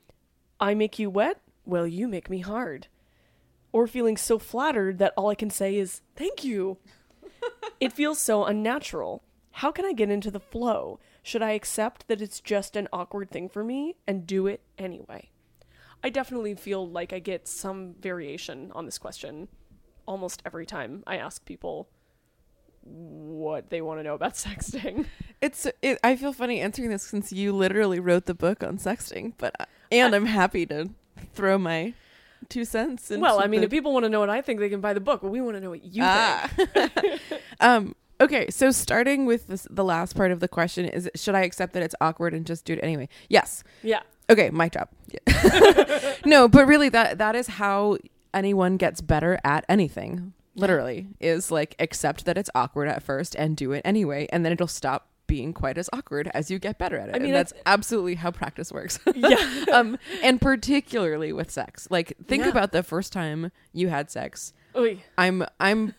I 0.60 0.74
make 0.74 0.98
you 0.98 1.10
wet, 1.10 1.40
well, 1.64 1.86
you 1.86 2.06
make 2.06 2.28
me 2.28 2.40
hard, 2.40 2.88
or 3.72 3.86
feeling 3.86 4.16
so 4.16 4.38
flattered 4.38 4.98
that 4.98 5.14
all 5.16 5.30
I 5.30 5.34
can 5.34 5.50
say 5.50 5.76
is, 5.76 6.02
thank 6.14 6.44
you. 6.44 6.78
it 7.80 7.92
feels 7.92 8.18
so 8.18 8.44
unnatural. 8.44 9.24
How 9.52 9.72
can 9.72 9.84
I 9.84 9.92
get 9.92 10.10
into 10.10 10.30
the 10.30 10.40
flow? 10.40 11.00
Should 11.22 11.42
I 11.42 11.52
accept 11.52 12.08
that 12.08 12.20
it's 12.20 12.40
just 12.40 12.76
an 12.76 12.88
awkward 12.92 13.30
thing 13.30 13.48
for 13.48 13.64
me 13.64 13.96
and 14.06 14.26
do 14.26 14.46
it 14.46 14.62
anyway? 14.78 15.30
I 16.04 16.10
definitely 16.10 16.54
feel 16.54 16.88
like 16.88 17.12
I 17.12 17.18
get 17.18 17.46
some 17.46 17.94
variation 18.00 18.72
on 18.74 18.86
this 18.86 18.98
question 18.98 19.48
almost 20.06 20.42
every 20.44 20.66
time 20.66 21.04
I 21.06 21.16
ask 21.16 21.44
people 21.44 21.88
what 22.84 23.70
they 23.70 23.80
want 23.80 24.00
to 24.00 24.04
know 24.04 24.14
about 24.14 24.34
sexting. 24.34 25.06
It's 25.40 25.66
it, 25.80 25.98
I 26.02 26.16
feel 26.16 26.32
funny 26.32 26.60
answering 26.60 26.90
this 26.90 27.04
since 27.04 27.32
you 27.32 27.52
literally 27.52 28.00
wrote 28.00 28.26
the 28.26 28.34
book 28.34 28.62
on 28.62 28.78
sexting, 28.78 29.34
but 29.38 29.54
and 29.90 30.14
I'm 30.14 30.26
happy 30.26 30.66
to 30.66 30.90
throw 31.34 31.58
my 31.58 31.94
two 32.48 32.64
cents. 32.64 33.10
Well, 33.10 33.40
I 33.40 33.46
mean, 33.46 33.60
the- 33.60 33.66
if 33.66 33.70
people 33.70 33.92
want 33.92 34.04
to 34.04 34.08
know 34.08 34.20
what 34.20 34.30
I 34.30 34.40
think, 34.42 34.60
they 34.60 34.68
can 34.68 34.80
buy 34.80 34.92
the 34.94 35.00
book, 35.00 35.20
but 35.22 35.30
we 35.30 35.40
want 35.40 35.56
to 35.56 35.60
know 35.60 35.70
what 35.70 35.84
you 35.84 36.02
Ah. 36.04 36.50
think. 36.56 37.20
um 37.60 37.94
okay, 38.20 38.48
so 38.50 38.70
starting 38.70 39.26
with 39.26 39.46
this, 39.48 39.66
the 39.70 39.84
last 39.84 40.14
part 40.14 40.30
of 40.30 40.40
the 40.40 40.48
question 40.48 40.84
is 40.84 41.10
should 41.16 41.34
I 41.34 41.42
accept 41.42 41.72
that 41.74 41.82
it's 41.82 41.94
awkward 42.00 42.34
and 42.34 42.46
just 42.46 42.64
do 42.64 42.72
it 42.74 42.80
anyway? 42.82 43.08
Yes. 43.28 43.64
Yeah. 43.82 44.00
Okay, 44.30 44.50
my 44.50 44.68
job. 44.68 44.88
Yeah. 45.08 46.14
no, 46.24 46.48
but 46.48 46.66
really 46.66 46.88
that 46.90 47.18
that 47.18 47.34
is 47.34 47.46
how 47.48 47.98
anyone 48.32 48.76
gets 48.76 49.00
better 49.00 49.38
at 49.44 49.64
anything. 49.68 50.32
literally 50.54 51.08
is 51.18 51.50
like 51.50 51.74
accept 51.78 52.24
that 52.26 52.36
it's 52.36 52.50
awkward 52.54 52.86
at 52.86 53.02
first 53.02 53.34
and 53.36 53.56
do 53.56 53.72
it 53.72 53.80
anyway 53.86 54.26
and 54.30 54.44
then 54.44 54.52
it'll 54.52 54.66
stop 54.68 55.08
being 55.32 55.52
quite 55.54 55.78
as 55.78 55.88
awkward 55.94 56.30
as 56.34 56.50
you 56.50 56.58
get 56.58 56.76
better 56.78 56.98
at 56.98 57.08
it. 57.08 57.14
I 57.14 57.18
mean, 57.18 57.28
and 57.28 57.36
that's 57.36 57.54
absolutely 57.64 58.16
how 58.16 58.30
practice 58.30 58.70
works. 58.70 58.98
Yeah. 59.14 59.64
um 59.72 59.98
and 60.22 60.40
particularly 60.40 61.32
with 61.32 61.50
sex. 61.50 61.88
Like 61.90 62.08
think 62.28 62.42
Yeah. 62.44 62.50
about 62.50 62.72
the 62.72 62.82
first 62.82 63.12
time 63.12 63.50
you 63.72 63.88
had 63.88 64.10
sex. 64.10 64.52
Oy. 64.76 64.98
I'm 65.16 65.44
I'm 65.58 65.94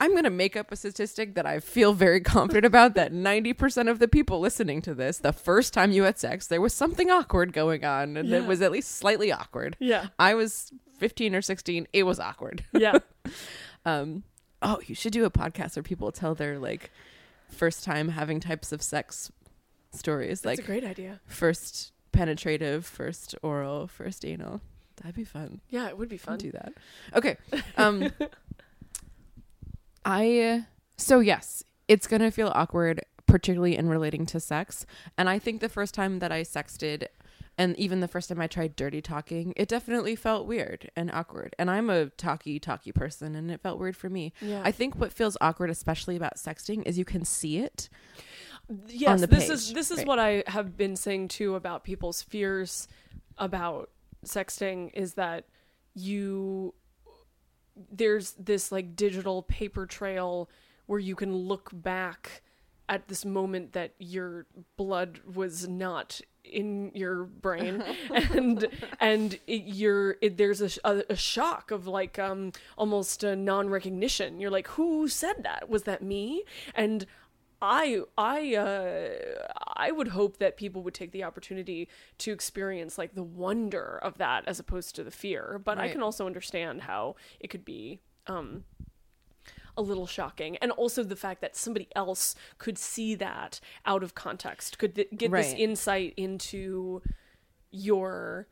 I'm 0.00 0.12
going 0.12 0.22
to 0.24 0.30
make 0.44 0.56
up 0.56 0.70
a 0.70 0.76
statistic 0.76 1.34
that 1.34 1.44
I 1.44 1.58
feel 1.58 1.92
very 1.92 2.20
confident 2.20 2.64
about 2.64 2.94
that 2.94 3.12
90% 3.12 3.90
of 3.90 3.98
the 3.98 4.06
people 4.06 4.38
listening 4.38 4.80
to 4.82 4.94
this, 4.94 5.18
the 5.18 5.32
first 5.32 5.74
time 5.74 5.90
you 5.90 6.04
had 6.04 6.16
sex, 6.20 6.46
there 6.46 6.60
was 6.60 6.72
something 6.72 7.10
awkward 7.10 7.52
going 7.52 7.84
on 7.84 8.16
and 8.16 8.32
it 8.32 8.46
was 8.46 8.62
at 8.62 8.70
least 8.70 8.92
slightly 8.96 9.32
awkward. 9.32 9.76
Yeah. 9.80 10.06
I 10.16 10.34
was 10.34 10.72
15 10.98 11.34
or 11.34 11.42
16, 11.42 11.88
it 11.92 12.04
was 12.04 12.20
awkward. 12.20 12.64
Yeah. 12.72 12.98
Um 13.84 14.22
oh, 14.62 14.78
you 14.86 14.94
should 14.94 15.12
do 15.12 15.24
a 15.24 15.30
podcast 15.30 15.74
where 15.76 15.82
people 15.82 16.10
tell 16.12 16.34
their 16.34 16.58
like 16.58 16.90
first 17.48 17.84
time 17.84 18.10
having 18.10 18.40
types 18.40 18.72
of 18.72 18.82
sex 18.82 19.30
stories 19.92 20.42
That's 20.42 20.58
like 20.58 20.64
a 20.64 20.66
great 20.66 20.84
idea. 20.84 21.20
first 21.26 21.92
penetrative, 22.12 22.84
first 22.86 23.34
oral, 23.42 23.86
first 23.86 24.24
anal. 24.24 24.60
That'd 24.96 25.14
be 25.14 25.24
fun. 25.24 25.60
Yeah, 25.68 25.88
it 25.88 25.96
would 25.96 26.08
be 26.08 26.16
fun. 26.18 26.38
do 26.38 26.50
that. 26.52 26.72
Okay. 27.14 27.36
Um 27.76 28.12
I 30.04 30.64
so 30.96 31.20
yes, 31.20 31.62
it's 31.86 32.06
going 32.06 32.22
to 32.22 32.30
feel 32.30 32.52
awkward 32.54 33.02
particularly 33.26 33.76
in 33.76 33.88
relating 33.88 34.24
to 34.26 34.40
sex. 34.40 34.86
And 35.16 35.28
I 35.28 35.38
think 35.38 35.60
the 35.60 35.68
first 35.68 35.94
time 35.94 36.18
that 36.20 36.32
I 36.32 36.42
sexted 36.42 37.06
and 37.58 37.76
even 37.76 37.98
the 38.00 38.08
first 38.08 38.28
time 38.28 38.40
I 38.40 38.46
tried 38.46 38.76
dirty 38.76 39.02
talking, 39.02 39.52
it 39.56 39.68
definitely 39.68 40.14
felt 40.14 40.46
weird 40.46 40.90
and 40.94 41.10
awkward. 41.10 41.56
And 41.58 41.68
I'm 41.70 41.90
a 41.90 42.06
talky 42.06 42.60
talky 42.60 42.92
person 42.92 43.34
and 43.34 43.50
it 43.50 43.60
felt 43.60 43.80
weird 43.80 43.96
for 43.96 44.08
me. 44.08 44.32
Yeah. 44.40 44.62
I 44.64 44.70
think 44.70 44.94
what 44.94 45.12
feels 45.12 45.36
awkward 45.40 45.68
especially 45.68 46.16
about 46.16 46.36
sexting 46.36 46.84
is 46.86 46.96
you 46.96 47.04
can 47.04 47.24
see 47.24 47.58
it. 47.58 47.88
yes 48.86 49.20
the 49.20 49.26
this 49.26 49.48
is 49.48 49.72
this 49.72 49.90
is 49.90 49.98
right. 49.98 50.06
what 50.06 50.18
i 50.18 50.44
have 50.46 50.76
been 50.76 50.94
saying 50.94 51.26
too 51.26 51.54
about 51.54 51.84
people's 51.84 52.20
fears 52.20 52.86
about 53.38 53.88
sexting 54.26 54.90
is 54.92 55.14
that 55.14 55.46
you 55.94 56.74
there's 57.90 58.32
this 58.32 58.70
like 58.70 58.94
digital 58.94 59.42
paper 59.42 59.86
trail 59.86 60.50
where 60.86 60.98
you 60.98 61.14
can 61.14 61.34
look 61.34 61.70
back 61.72 62.42
at 62.88 63.08
this 63.08 63.24
moment 63.24 63.72
that 63.72 63.94
your 63.98 64.46
blood 64.76 65.20
was 65.24 65.68
not 65.68 66.20
in 66.52 66.90
your 66.94 67.24
brain 67.24 67.82
and 68.10 68.66
and 69.00 69.38
it, 69.46 69.62
you're 69.64 70.16
it, 70.20 70.36
there's 70.36 70.60
a, 70.60 70.70
a, 70.84 71.04
a 71.10 71.16
shock 71.16 71.70
of 71.70 71.86
like 71.86 72.18
um 72.18 72.52
almost 72.76 73.24
a 73.24 73.36
non-recognition. 73.36 74.40
You're 74.40 74.50
like 74.50 74.68
who 74.68 75.08
said 75.08 75.42
that? 75.44 75.68
Was 75.68 75.84
that 75.84 76.02
me? 76.02 76.44
And 76.74 77.06
I 77.60 78.02
I 78.16 78.54
uh 78.54 79.08
I 79.76 79.90
would 79.90 80.08
hope 80.08 80.38
that 80.38 80.56
people 80.56 80.82
would 80.82 80.94
take 80.94 81.12
the 81.12 81.24
opportunity 81.24 81.88
to 82.18 82.32
experience 82.32 82.98
like 82.98 83.14
the 83.14 83.22
wonder 83.22 83.98
of 84.02 84.18
that 84.18 84.44
as 84.46 84.58
opposed 84.60 84.94
to 84.96 85.04
the 85.04 85.10
fear. 85.10 85.60
But 85.62 85.78
I 85.78 85.88
can 85.88 86.02
also 86.02 86.26
understand 86.26 86.82
how 86.82 87.16
it 87.40 87.48
could 87.48 87.64
be 87.64 88.00
um 88.26 88.64
a 89.78 89.82
little 89.82 90.06
shocking 90.06 90.58
and 90.58 90.70
also 90.72 91.02
the 91.02 91.16
fact 91.16 91.40
that 91.40 91.56
somebody 91.56 91.88
else 91.96 92.34
could 92.58 92.76
see 92.76 93.14
that 93.14 93.60
out 93.86 94.02
of 94.02 94.14
context 94.14 94.78
could 94.78 94.94
th- 94.94 95.08
get 95.16 95.30
this 95.30 95.54
insight 95.58 96.12
into 96.16 97.00
your 97.70 98.46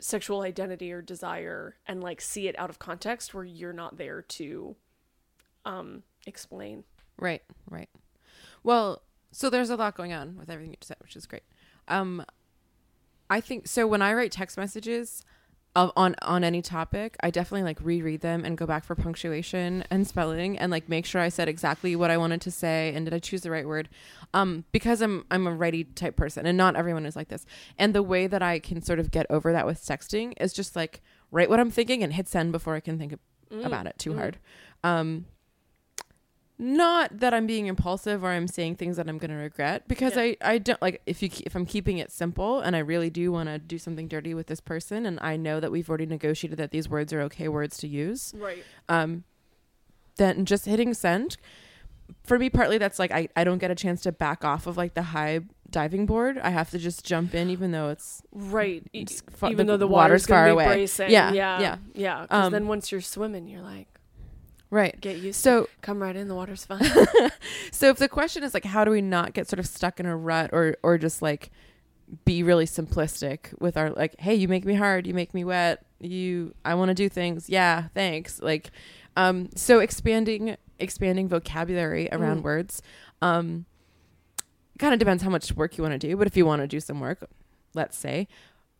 sexual 0.00 0.40
identity 0.42 0.90
or 0.92 1.00
desire 1.00 1.76
and 1.86 2.02
like 2.02 2.20
see 2.20 2.48
it 2.48 2.58
out 2.58 2.70
of 2.70 2.78
context 2.78 3.32
where 3.34 3.44
you're 3.44 3.72
not 3.72 3.96
there 3.96 4.22
to 4.22 4.74
um 5.64 6.02
explain 6.26 6.84
Right, 7.18 7.42
right. 7.70 7.88
Well, 8.62 9.02
so 9.30 9.50
there's 9.50 9.70
a 9.70 9.76
lot 9.76 9.96
going 9.96 10.12
on 10.12 10.36
with 10.36 10.50
everything 10.50 10.70
you 10.72 10.76
just 10.76 10.88
said, 10.88 10.96
which 11.00 11.16
is 11.16 11.26
great. 11.26 11.44
Um, 11.88 12.24
I 13.30 13.40
think 13.40 13.66
so. 13.66 13.86
When 13.86 14.02
I 14.02 14.12
write 14.14 14.32
text 14.32 14.56
messages 14.56 15.24
of, 15.76 15.92
on 15.96 16.14
on 16.22 16.44
any 16.44 16.62
topic, 16.62 17.16
I 17.20 17.30
definitely 17.30 17.64
like 17.64 17.78
reread 17.82 18.20
them 18.20 18.44
and 18.44 18.56
go 18.56 18.66
back 18.66 18.84
for 18.84 18.94
punctuation 18.94 19.84
and 19.90 20.06
spelling 20.06 20.58
and 20.58 20.70
like 20.70 20.88
make 20.88 21.04
sure 21.04 21.20
I 21.20 21.28
said 21.28 21.48
exactly 21.48 21.96
what 21.96 22.10
I 22.10 22.16
wanted 22.16 22.40
to 22.42 22.50
say 22.50 22.92
and 22.94 23.04
did 23.06 23.14
I 23.14 23.18
choose 23.18 23.42
the 23.42 23.50
right 23.50 23.66
word. 23.66 23.88
Um, 24.32 24.64
because 24.72 25.00
I'm 25.00 25.24
I'm 25.30 25.46
a 25.46 25.52
righty 25.52 25.84
type 25.84 26.16
person 26.16 26.46
and 26.46 26.56
not 26.56 26.76
everyone 26.76 27.06
is 27.06 27.16
like 27.16 27.28
this. 27.28 27.44
And 27.78 27.94
the 27.94 28.02
way 28.02 28.26
that 28.26 28.42
I 28.42 28.58
can 28.58 28.82
sort 28.82 28.98
of 29.00 29.10
get 29.10 29.26
over 29.30 29.52
that 29.52 29.66
with 29.66 29.80
texting 29.84 30.32
is 30.40 30.52
just 30.52 30.76
like 30.76 31.02
write 31.30 31.50
what 31.50 31.58
I'm 31.58 31.70
thinking 31.70 32.02
and 32.02 32.12
hit 32.12 32.28
send 32.28 32.52
before 32.52 32.74
I 32.74 32.80
can 32.80 32.98
think 32.98 33.18
about 33.64 33.86
it 33.86 33.98
too 33.98 34.12
hard. 34.16 34.38
Um, 34.84 35.26
not 36.56 37.18
that 37.18 37.34
I'm 37.34 37.46
being 37.46 37.66
impulsive 37.66 38.22
or 38.22 38.28
I'm 38.28 38.46
saying 38.46 38.76
things 38.76 38.96
that 38.96 39.08
I'm 39.08 39.18
going 39.18 39.30
to 39.32 39.36
regret 39.36 39.88
because 39.88 40.14
Yeah. 40.14 40.22
I 40.22 40.36
I 40.40 40.58
don't 40.58 40.80
like 40.80 41.02
if 41.04 41.20
you 41.22 41.28
if 41.44 41.56
I'm 41.56 41.66
keeping 41.66 41.98
it 41.98 42.12
simple 42.12 42.60
and 42.60 42.76
I 42.76 42.78
really 42.78 43.10
do 43.10 43.32
want 43.32 43.48
to 43.48 43.58
do 43.58 43.76
something 43.76 44.06
dirty 44.06 44.34
with 44.34 44.46
this 44.46 44.60
person 44.60 45.04
and 45.04 45.18
I 45.20 45.36
know 45.36 45.58
that 45.58 45.72
we've 45.72 45.88
already 45.88 46.06
negotiated 46.06 46.58
that 46.58 46.70
these 46.70 46.88
words 46.88 47.12
are 47.12 47.20
okay 47.22 47.48
words 47.48 47.76
to 47.78 47.88
use 47.88 48.32
right 48.36 48.64
um 48.88 49.24
then 50.16 50.44
just 50.44 50.64
hitting 50.66 50.94
send 50.94 51.36
for 52.22 52.38
me 52.38 52.48
partly 52.50 52.78
that's 52.78 53.00
like 53.00 53.10
I 53.10 53.28
I 53.34 53.42
don't 53.42 53.58
get 53.58 53.72
a 53.72 53.74
chance 53.74 54.02
to 54.02 54.12
back 54.12 54.44
off 54.44 54.68
of 54.68 54.76
like 54.76 54.94
the 54.94 55.02
high 55.02 55.40
diving 55.70 56.06
board 56.06 56.38
I 56.38 56.50
have 56.50 56.70
to 56.70 56.78
just 56.78 57.04
jump 57.04 57.34
in 57.34 57.50
even 57.50 57.72
though 57.72 57.88
it's 57.88 58.22
Right. 58.32 58.84
It's 58.92 59.24
Even 59.42 59.66
the 59.66 59.72
though 59.72 59.76
the 59.76 59.88
water's 59.88 60.22
water's, 60.22 60.26
far 60.26 60.44
be 60.44 60.50
away. 60.52 60.66
bracing. 60.66 61.10
Yeah, 61.10 61.32
Yeah. 61.32 61.60
yeah. 61.60 61.76
Yeah. 61.94 62.22
Because 62.22 62.46
Um, 62.46 62.52
then 62.52 62.68
once 62.68 62.92
you're 62.92 63.00
swimming, 63.00 63.48
you're 63.48 63.62
like, 63.62 63.88
right 64.74 65.00
get 65.00 65.16
used 65.18 65.42
to 65.44 65.48
so 65.64 65.68
Come 65.82 66.02
right 66.02 66.16
in. 66.16 66.28
The 66.28 66.34
water's 66.34 66.64
fine. 66.64 66.82
So 67.72 67.88
if 67.90 67.98
the 67.98 68.08
question 68.08 68.42
is 68.42 68.54
like 68.54 68.64
how 68.64 68.84
do 68.84 68.90
we 68.90 69.00
not 69.02 69.32
get 69.34 69.48
sort 69.48 69.58
of 69.60 69.66
stuck 69.66 70.00
in 70.00 70.06
a 70.06 70.16
rut 70.16 70.50
or 70.52 70.76
or 70.82 70.98
just 70.98 71.22
like 71.22 71.50
be 72.24 72.42
really 72.42 72.66
simplistic 72.66 73.58
with 73.60 73.76
our 73.76 73.90
like 73.90 74.14
hey 74.20 74.34
you 74.34 74.46
make 74.48 74.64
me 74.64 74.74
hard 74.74 75.06
you 75.06 75.14
make 75.14 75.32
me 75.34 75.44
wet 75.44 75.84
you 76.00 76.54
I 76.64 76.74
want 76.74 76.90
to 76.90 76.94
do 76.94 77.08
things 77.08 77.48
yeah 77.48 77.88
thanks 77.94 78.40
like 78.42 78.70
um 79.16 79.48
so 79.56 79.80
expanding 79.80 80.56
expanding 80.78 81.28
vocabulary 81.28 82.08
around 82.12 82.40
Mm. 82.40 82.44
words 82.44 82.82
um 83.22 83.64
kind 84.78 84.92
of 84.92 84.98
depends 84.98 85.22
how 85.22 85.30
much 85.30 85.52
work 85.54 85.78
you 85.78 85.82
want 85.82 85.98
to 85.98 86.08
do 86.08 86.16
but 86.16 86.26
if 86.26 86.36
you 86.36 86.44
want 86.44 86.60
to 86.62 86.66
do 86.68 86.80
some 86.80 87.00
work 87.00 87.24
let's 87.74 87.96
say 87.96 88.28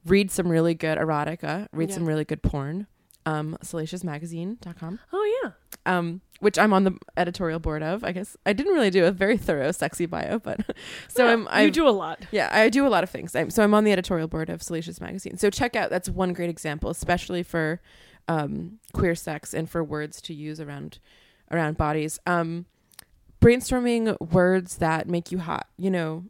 read 0.04 0.30
some 0.30 0.48
really 0.48 0.74
good 0.74 0.98
erotica 0.98 1.66
read 1.72 1.88
Yeah. 1.88 1.94
some 1.94 2.04
really 2.06 2.24
good 2.24 2.42
porn 2.42 2.86
um 3.26 3.56
salaciousmagazine.com 3.62 4.98
oh, 5.12 5.40
yeah. 5.42 5.50
um, 5.86 6.20
which 6.40 6.58
I'm 6.58 6.72
on 6.74 6.84
the 6.84 6.96
editorial 7.16 7.58
board 7.58 7.82
of. 7.82 8.04
I 8.04 8.12
guess 8.12 8.36
I 8.44 8.52
didn't 8.52 8.74
really 8.74 8.90
do 8.90 9.06
a 9.06 9.10
very 9.12 9.38
thorough 9.38 9.72
sexy 9.72 10.04
bio, 10.06 10.38
but 10.38 10.60
so 11.08 11.24
Yeah, 11.26 11.32
I'm. 11.32 11.48
I 11.48 11.62
you 11.62 11.70
do 11.70 11.88
a 11.88 11.90
lot. 11.90 12.26
Yeah, 12.30 12.48
I 12.52 12.68
do 12.68 12.86
a 12.86 12.88
lot 12.90 13.02
of 13.02 13.10
things. 13.10 13.34
I'm, 13.34 13.50
so 13.50 13.62
I'm 13.62 13.72
on 13.72 13.84
the 13.84 13.92
editorial 13.92 14.28
board 14.28 14.50
of 14.50 14.62
Salacious 14.62 15.00
Magazine. 15.00 15.38
So 15.38 15.48
check 15.50 15.74
out 15.74 15.88
that's 15.90 16.08
one 16.08 16.32
great 16.34 16.50
example, 16.50 16.90
especially 16.90 17.42
for 17.42 17.80
um, 18.28 18.78
queer 18.92 19.14
sex 19.14 19.54
and 19.54 19.68
for 19.70 19.82
words 19.82 20.20
to 20.22 20.34
use 20.34 20.60
around 20.60 20.98
around 21.50 21.76
bodies. 21.78 22.18
Um, 22.26 22.66
brainstorming 23.40 24.18
words 24.32 24.76
that 24.78 25.08
make 25.08 25.30
you 25.32 25.38
hot. 25.38 25.68
You 25.78 25.90
know, 25.90 26.24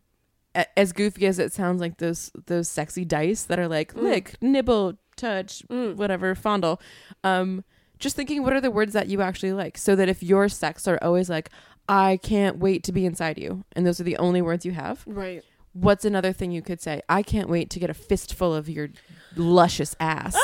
as 0.77 0.93
goofy 0.93 1.27
as 1.27 1.39
it 1.39 1.53
sounds, 1.53 1.81
like 1.81 1.99
those 1.99 2.31
those 2.47 2.69
sexy 2.69 3.05
dice 3.05 3.43
that 3.45 3.59
are 3.59 3.69
like 3.69 3.95
Mm. 3.95 4.03
lick, 4.03 4.35
nibble, 4.41 4.95
touch, 5.17 5.63
Mm. 5.69 5.97
whatever, 5.97 6.35
fondle. 6.35 6.81
Um, 7.23 7.65
just 7.99 8.17
thinking, 8.17 8.43
what 8.43 8.53
are 8.53 8.61
the 8.61 8.71
words 8.71 8.93
that 8.93 9.09
you 9.09 9.23
actually 9.23 9.53
like, 9.53 9.79
so 9.79 9.95
that 9.97 10.09
if 10.09 10.23
your 10.23 10.49
sex 10.49 10.87
are 10.89 10.99
always 11.03 11.31
like, 11.31 11.51
I 11.89 12.19
can't 12.23 12.59
wait 12.59 12.83
to 12.85 12.93
be 12.93 13.05
inside 13.07 13.39
you, 13.39 13.65
and 13.77 13.87
those 13.87 14.01
are 14.01 14.05
the 14.05 14.17
only 14.17 14.43
words 14.43 14.65
you 14.67 14.73
have. 14.73 15.03
Right. 15.07 15.43
What's 15.73 16.05
another 16.05 16.33
thing 16.33 16.51
you 16.53 16.63
could 16.63 16.81
say? 16.81 17.03
I 17.09 17.23
can't 17.23 17.49
wait 17.49 17.69
to 17.71 17.79
get 17.79 17.91
a 17.91 17.95
fistful 17.95 18.55
of 18.55 18.69
your 18.69 18.89
luscious 19.37 19.95
ass. 20.01 20.37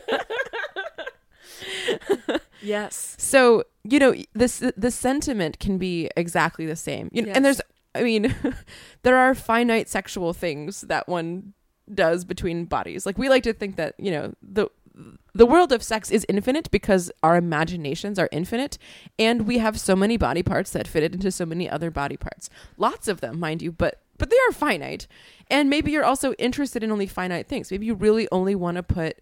Yes. 2.64 3.16
So 3.18 3.64
you 3.82 3.98
know 3.98 4.14
this 4.34 4.62
the 4.76 4.90
sentiment 4.92 5.58
can 5.58 5.78
be 5.78 6.08
exactly 6.16 6.64
the 6.64 6.76
same. 6.76 7.08
You 7.12 7.22
know, 7.26 7.32
and 7.32 7.44
there's 7.44 7.60
I 7.94 8.02
mean, 8.04 8.34
there 9.02 9.16
are 9.16 9.34
finite 9.34 9.88
sexual 9.88 10.32
things 10.32 10.82
that 10.82 11.08
one 11.08 11.54
does 11.94 12.24
between 12.24 12.64
bodies. 12.64 13.06
Like 13.06 13.18
we 13.18 13.28
like 13.28 13.42
to 13.44 13.52
think 13.52 13.76
that 13.76 13.94
you 13.98 14.10
know 14.10 14.34
the 14.42 14.68
the 15.34 15.46
world 15.46 15.72
of 15.72 15.82
sex 15.82 16.10
is 16.10 16.26
infinite 16.28 16.70
because 16.70 17.10
our 17.22 17.36
imaginations 17.36 18.18
are 18.18 18.28
infinite 18.30 18.76
and 19.18 19.46
we 19.46 19.58
have 19.58 19.80
so 19.80 19.96
many 19.96 20.16
body 20.18 20.42
parts 20.42 20.70
that 20.72 20.86
fit 20.86 21.14
into 21.14 21.30
so 21.30 21.46
many 21.46 21.68
other 21.68 21.90
body 21.90 22.16
parts. 22.16 22.50
Lots 22.76 23.08
of 23.08 23.20
them 23.20 23.40
mind 23.40 23.62
you 23.62 23.72
but 23.72 24.00
but 24.18 24.30
they 24.30 24.36
are 24.48 24.52
finite. 24.52 25.06
And 25.50 25.68
maybe 25.68 25.90
you're 25.90 26.04
also 26.04 26.32
interested 26.34 26.84
in 26.84 26.92
only 26.92 27.06
finite 27.06 27.48
things. 27.48 27.70
Maybe 27.70 27.86
you 27.86 27.94
really 27.94 28.28
only 28.30 28.54
want 28.54 28.76
to 28.76 28.82
put 28.82 29.18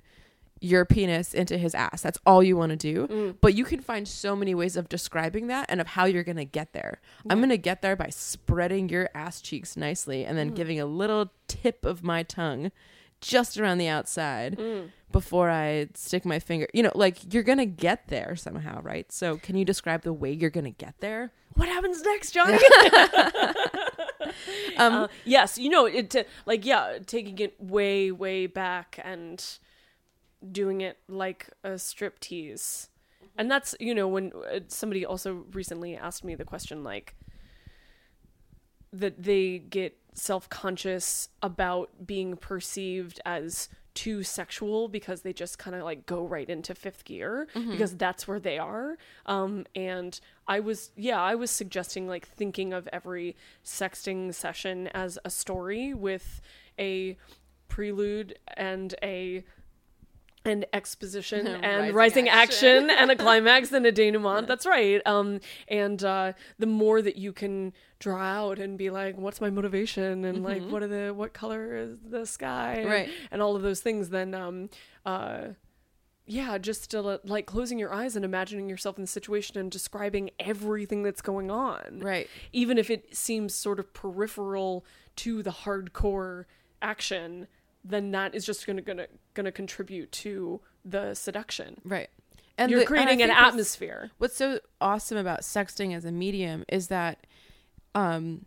your 0.61 0.85
penis 0.85 1.33
into 1.35 1.57
his 1.57 1.75
ass 1.75 2.03
that's 2.03 2.19
all 2.27 2.43
you 2.43 2.57
want 2.57 2.71
to 2.71 2.77
do 2.77 3.07
Mm. 3.09 3.37
but 3.41 3.55
you 3.55 3.65
can 3.65 3.81
find 3.81 4.07
so 4.07 4.37
many 4.37 4.55
ways 4.55 4.77
of 4.77 4.89
describing 4.89 5.47
that 5.47 5.67
and 5.69 5.81
of 5.81 5.87
how 5.89 6.05
you're 6.05 6.23
going 6.23 6.37
to 6.37 6.45
get 6.45 6.73
there 6.75 7.01
i'm 7.31 7.39
going 7.39 7.49
to 7.51 7.57
get 7.59 7.81
there 7.83 7.97
by 7.97 8.09
spreading 8.11 8.89
your 8.89 9.09
ass 9.15 9.41
cheeks 9.41 9.77
nicely 9.77 10.25
and 10.25 10.37
then 10.37 10.51
Mm. 10.51 10.57
giving 10.57 10.81
a 10.81 10.87
little 10.87 11.31
tip 11.49 11.85
of 11.85 12.03
my 12.03 12.23
tongue 12.23 12.71
just 13.21 13.59
around 13.59 13.79
the 13.79 13.89
outside 13.89 14.57
Mm. 14.59 14.91
before 15.13 15.51
I 15.51 15.89
stick 15.95 16.25
my 16.25 16.39
finger. 16.39 16.67
You 16.73 16.83
know, 16.85 16.93
like 16.95 17.35
you're 17.35 17.43
gonna 17.43 17.67
get 17.67 18.09
there 18.09 18.35
somehow, 18.37 18.81
right? 18.81 19.11
So 19.13 19.37
can 19.37 19.57
you 19.59 19.65
describe 19.67 20.03
the 20.03 20.13
way 20.15 20.33
you're 20.33 20.49
gonna 20.49 20.71
get 20.71 20.95
there? 21.01 21.31
What 21.55 21.69
happens 21.69 22.01
next, 22.03 22.31
Johnny? 22.33 22.57
Um, 24.79 24.93
Uh, 24.95 25.09
yes, 25.25 25.59
you 25.59 25.69
know 25.69 25.87
it. 25.87 26.11
To, 26.11 26.25
like 26.47 26.65
yeah, 26.65 26.99
taking 27.07 27.39
it 27.39 27.57
way 27.61 28.11
way 28.11 28.47
back 28.47 28.99
and 29.03 29.45
doing 30.51 30.81
it 30.81 30.99
like 31.09 31.51
a 31.65 31.79
strip 31.79 32.21
tease, 32.21 32.89
and 33.37 33.51
that's 33.51 33.75
you 33.81 33.95
know 33.95 34.09
when 34.09 34.33
uh, 34.35 34.61
somebody 34.69 35.05
also 35.05 35.45
recently 35.53 35.97
asked 35.97 36.25
me 36.25 36.35
the 36.35 36.45
question 36.45 36.83
like 36.85 37.15
that 38.93 39.23
they 39.23 39.59
get 39.59 39.97
self 40.15 40.49
conscious 40.49 41.29
about 41.43 41.91
being 42.07 42.37
perceived 42.37 43.21
as 43.25 43.69
too 43.95 44.23
sexual 44.23 44.89
because 44.89 45.23
they 45.23 45.33
just 45.33 45.59
kind 45.59 45.75
of 45.77 45.83
like 45.83 46.07
go 46.07 46.25
right 46.25 46.49
into 46.49 46.75
fifth 46.75 47.05
gear 47.05 47.49
because 47.73 47.97
that's 47.97 48.27
where 48.27 48.39
they 48.41 48.57
are. 48.59 48.97
Um, 49.27 49.67
and 49.75 50.19
I 50.47 50.61
was, 50.61 50.91
yeah, 50.97 51.21
I 51.21 51.35
was 51.35 51.51
suggesting 51.51 52.07
like 52.07 52.27
thinking 52.27 52.73
of 52.73 52.89
every 52.93 53.37
sexting 53.65 54.33
session 54.35 54.87
as 54.89 55.19
a 55.25 55.31
story 55.31 55.93
with 55.93 56.41
a 56.79 57.17
prelude 57.69 58.39
and 58.57 58.95
a 59.03 59.45
an 60.51 60.65
exposition 60.73 61.47
and 61.63 61.63
Rising 61.81 61.95
rising, 61.95 62.29
action. 62.29 62.85
action. 62.85 62.91
and 62.91 63.11
a 63.11 63.17
climax 63.17 63.73
and 63.73 63.87
a 63.87 63.93
denouement. 63.93 64.47
That's 64.49 64.67
right. 64.67 65.01
Um, 65.07 65.41
and 65.69 66.03
uh, 66.05 66.33
the 66.59 66.67
more 66.67 67.01
that 67.01 67.17
you 67.17 67.33
can 67.33 67.73
draw 67.99 68.21
out 68.23 68.59
and 68.59 68.77
be 68.77 68.91
like, 68.91 69.17
"What's 69.17 69.41
my 69.41 69.49
motivation?" 69.51 70.25
and 70.25 70.43
like, 70.43 70.63
"What 70.69 70.83
are 70.83 70.89
the 70.89 71.15
what 71.15 71.33
color 71.33 71.75
is 71.77 71.97
the 72.09 72.27
sky?" 72.27 72.75
and- 72.81 72.89
Right. 72.91 73.09
And 73.31 73.41
all 73.41 73.57
of 73.57 73.63
those 73.63 73.81
things. 73.81 74.11
Then, 74.11 74.35
um, 74.35 74.69
uh, 75.07 75.41
yeah, 76.27 76.59
just 76.59 76.83
still 76.83 77.19
like 77.25 77.47
closing 77.47 77.79
your 77.79 77.93
eyes 77.93 78.15
and 78.17 78.25
imagining 78.25 78.69
yourself 78.69 78.97
in 78.99 79.03
the 79.03 79.09
situation 79.09 79.59
and 79.59 79.71
describing 79.71 80.31
everything 80.39 81.03
that's 81.03 81.23
going 81.23 81.51
on. 81.51 82.01
Right. 82.01 82.29
Even 82.53 82.79
if 82.79 82.89
it 82.91 83.17
seems 83.17 83.55
sort 83.55 83.79
of 83.81 83.93
peripheral 83.93 84.85
to 85.17 85.43
the 85.43 85.51
hardcore 85.51 86.45
action, 86.81 87.49
then 87.85 88.11
that 88.13 88.35
is 88.35 88.45
just 88.45 88.67
gonna 88.67 88.83
gonna 88.83 89.07
gonna 89.35 89.53
contribute 89.53 90.13
to 90.13 90.61
the 90.85 91.15
seduction. 91.15 91.81
Right. 91.85 92.09
And 92.59 92.71
You're 92.71 92.81
the- 92.81 92.87
and 92.87 92.89
creating 92.89 93.23
an 93.23 93.31
atmosphere. 93.31 94.11
What's 94.19 94.37
so 94.37 94.61
awesome 94.81 95.17
about 95.17 95.41
sexting 95.41 95.95
as 95.95 96.05
a 96.05 96.13
medium 96.13 96.65
is 96.69 96.89
that 96.89 97.27
um, 97.95 98.45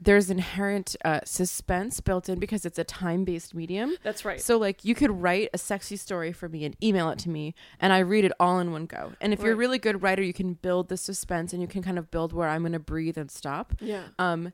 there's 0.00 0.28
inherent 0.28 0.96
uh, 1.04 1.20
suspense 1.24 2.00
built 2.00 2.28
in 2.28 2.38
because 2.38 2.66
it's 2.66 2.78
a 2.78 2.84
time 2.84 3.24
based 3.24 3.54
medium. 3.54 3.94
That's 4.02 4.24
right. 4.24 4.40
So, 4.40 4.58
like, 4.58 4.84
you 4.84 4.94
could 4.94 5.22
write 5.22 5.48
a 5.54 5.58
sexy 5.58 5.96
story 5.96 6.32
for 6.32 6.48
me 6.48 6.64
and 6.64 6.76
email 6.82 7.08
it 7.10 7.18
to 7.20 7.30
me, 7.30 7.54
and 7.80 7.92
I 7.92 8.00
read 8.00 8.24
it 8.24 8.32
all 8.38 8.58
in 8.60 8.70
one 8.70 8.86
go. 8.86 9.12
And 9.20 9.32
if 9.32 9.40
you're 9.40 9.52
a 9.52 9.56
really 9.56 9.78
good 9.78 10.02
writer, 10.02 10.22
you 10.22 10.34
can 10.34 10.54
build 10.54 10.88
the 10.88 10.96
suspense 10.96 11.52
and 11.52 11.62
you 11.62 11.68
can 11.68 11.82
kind 11.82 11.98
of 11.98 12.10
build 12.10 12.32
where 12.32 12.48
I'm 12.48 12.62
going 12.62 12.72
to 12.72 12.78
breathe 12.78 13.16
and 13.16 13.30
stop. 13.30 13.74
Yeah. 13.80 14.02
Um, 14.18 14.52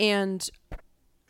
and 0.00 0.48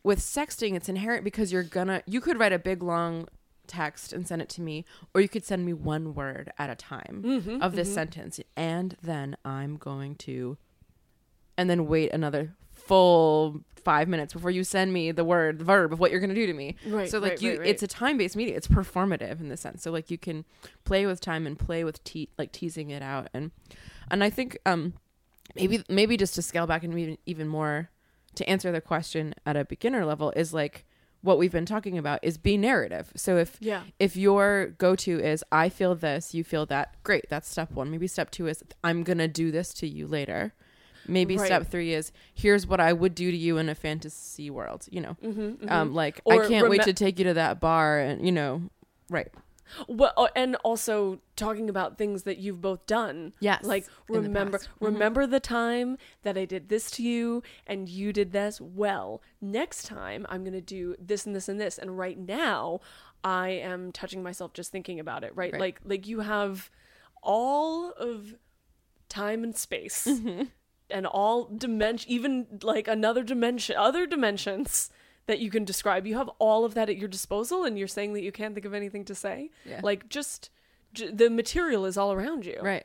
with 0.05 0.21
sexting, 0.21 0.75
it's 0.77 0.89
inherent 0.89 1.25
because 1.25 1.51
you're 1.53 1.63
gonna, 1.65 2.03
you 2.07 2.21
could 2.21 2.39
write 2.39 2.53
a 2.53 2.59
big 2.59 2.83
long 2.83 3.27
text 3.67 4.13
and 4.13 4.29
send 4.29 4.43
it 4.43 4.49
to 4.51 4.61
me, 4.61 4.85
or 5.15 5.21
you 5.21 5.29
could 5.29 5.45
send 5.45 5.65
me 5.65 5.73
one 5.73 6.15
word 6.15 6.53
at 6.59 6.69
a 6.71 6.75
time 6.75 7.23
Mm-hmm, 7.25 7.63
of 7.63 7.75
this 7.75 7.93
sentence, 7.93 8.39
and 8.57 8.97
then 9.03 9.37
I'm 9.45 9.77
going 9.79 10.15
to, 10.17 10.59
and 11.57 11.69
then 11.71 11.87
wait 11.87 12.13
another 12.13 12.55
full 12.73 13.63
five 13.77 14.09
minutes 14.09 14.33
before 14.33 14.51
you 14.51 14.65
send 14.65 14.93
me 14.93 15.13
the 15.13 15.25
word, 15.25 15.59
the 15.59 15.65
verb 15.65 15.93
of 15.93 16.01
what 16.01 16.11
you're 16.11 16.21
gonna 16.21 16.35
do 16.35 16.47
to 16.47 16.53
me. 16.55 16.75
Right, 16.87 17.09
So 17.09 17.19
like 17.19 17.33
right, 17.33 17.43
you, 17.43 17.59
right. 17.61 17.69
it's 17.69 17.83
a 17.83 17.87
time 17.87 18.19
based 18.19 18.37
media. 18.37 18.57
It's 18.57 18.67
performative 18.67 19.41
in 19.41 19.49
the 19.49 19.57
sense. 19.57 19.83
So 19.83 19.91
like 19.91 20.11
you 20.11 20.19
can 20.19 20.45
play 20.85 21.07
with 21.07 21.21
time 21.21 21.47
and 21.47 21.59
play 21.59 21.85
with 21.85 22.03
te- 22.05 22.29
like 22.39 22.53
teasing 22.53 22.91
it 22.91 23.03
out, 23.03 23.29
and 23.33 23.51
and 24.11 24.23
I 24.25 24.29
think 24.31 24.59
um 24.67 24.95
maybe 25.55 25.83
maybe 25.89 26.17
just 26.17 26.35
to 26.35 26.43
scale 26.43 26.67
back 26.67 26.83
and 26.85 26.99
even 26.99 27.19
even 27.27 27.49
more 27.49 27.91
to 28.37 28.49
answer 28.49 28.71
the 28.73 28.81
question 28.81 29.35
at 29.47 29.57
a 29.57 29.65
beginner 29.65 30.05
level 30.05 30.33
is 30.37 30.53
like 30.55 30.85
what 31.23 31.39
we've 31.39 31.53
been 31.53 31.65
talking 31.65 31.97
about 31.97 32.21
is 32.23 32.37
be 32.37 32.57
narrative. 32.59 33.11
So 33.17 33.39
if 33.39 33.57
Yeah. 33.61 33.85
if 33.99 34.15
your 34.17 34.75
go 34.77 34.95
to 34.97 35.19
is 35.21 35.43
I 35.51 35.69
feel 35.71 35.95
this, 35.95 36.35
you 36.35 36.45
feel 36.45 36.67
that, 36.67 37.03
great, 37.03 37.25
that's 37.31 37.49
step 37.49 37.71
one. 37.73 37.91
Maybe 37.91 38.07
step 38.07 38.31
two 38.31 38.47
is 38.47 38.63
I'm 38.83 39.03
gonna 39.05 39.29
do 39.29 39.51
this 39.51 39.73
to 39.75 39.89
you 39.89 40.07
later. 40.07 40.53
Maybe 41.07 41.37
Right. 41.37 41.47
step 41.47 41.67
three 41.71 41.93
is 41.95 42.13
here's 42.35 42.67
what 42.67 42.81
I 42.81 42.93
would 42.93 43.15
do 43.15 43.31
to 43.31 43.37
you 43.37 43.57
in 43.59 43.69
a 43.71 43.75
fantasy 43.75 44.51
world. 44.51 44.87
You 44.91 45.01
know, 45.01 45.17
um, 45.69 45.95
like 45.95 46.17
Mm-hmm, 46.25 46.33
Or 46.33 46.45
I 46.45 46.49
can't 46.49 46.69
wait 46.69 46.83
to 46.83 46.93
take 46.93 47.19
you 47.19 47.25
to 47.27 47.35
that 47.35 47.59
bar, 47.61 47.99
and 48.01 48.25
you 48.27 48.33
know, 48.33 48.63
right? 49.11 49.29
Well, 49.89 50.13
uh, 50.17 50.29
and 50.37 50.57
also 50.57 51.21
talking 51.37 51.69
about 51.71 51.99
things 51.99 52.23
that 52.25 52.39
you've 52.39 52.61
both 52.61 52.87
done. 52.87 53.33
Yes, 53.41 53.65
Like 53.65 53.87
remember. 54.09 54.59
Mm-hmm. 54.59 54.85
remember 54.85 55.27
the 55.27 55.41
time 55.41 55.97
that 56.23 56.37
I 56.37 56.45
did 56.45 56.69
this 56.69 56.91
to 56.93 57.03
you 57.03 57.43
and 57.67 57.89
you 57.89 58.13
did 58.13 58.33
this 58.33 58.61
well. 58.61 59.23
Next 59.41 59.87
time 59.87 60.27
I'm 60.29 60.43
going 60.43 60.53
to 60.55 60.61
do 60.61 60.95
this 60.99 61.27
and 61.27 61.35
this 61.35 61.49
and 61.49 61.61
this 61.61 61.79
and 61.79 61.97
right 61.99 62.19
now 62.19 62.81
I 63.23 63.49
am 63.51 63.91
touching 63.93 64.23
myself 64.23 64.53
just 64.53 64.71
thinking 64.71 65.01
about 65.01 65.25
it, 65.25 65.33
right? 65.35 65.53
Right. 65.53 65.61
Like 65.61 65.81
like 65.85 66.07
you 66.07 66.21
have 66.21 66.71
all 67.23 67.91
of 67.93 68.35
time 69.09 69.43
and 69.45 69.57
space 69.57 70.07
Mm-hmm. 70.07 70.43
and 70.91 71.07
all 71.07 71.47
dimension 71.47 72.11
even 72.11 72.47
like 72.63 72.87
another 72.89 73.23
dimension 73.23 73.77
other 73.77 74.07
dimensions 74.07 74.91
that 75.27 75.39
you 75.39 75.51
can 75.51 75.65
describe 75.65 76.07
you 76.07 76.17
have 76.17 76.29
all 76.39 76.65
of 76.65 76.75
that 76.75 76.89
at 76.89 76.97
your 76.97 77.09
disposal 77.09 77.65
and 77.65 77.79
you're 77.79 77.89
saying 77.89 78.13
that 78.15 78.23
you 78.23 78.31
can't 78.33 78.55
think 78.55 78.67
of 78.67 78.75
anything 78.75 79.05
to 79.07 79.15
say 79.15 79.51
Yeah. 79.65 79.81
like 79.83 80.09
just 80.09 80.51
j- 80.93 81.11
the 81.11 81.31
material 81.31 81.85
is 81.87 81.97
all 81.97 82.13
around 82.13 82.45
you 82.47 82.59
Right. 82.63 82.85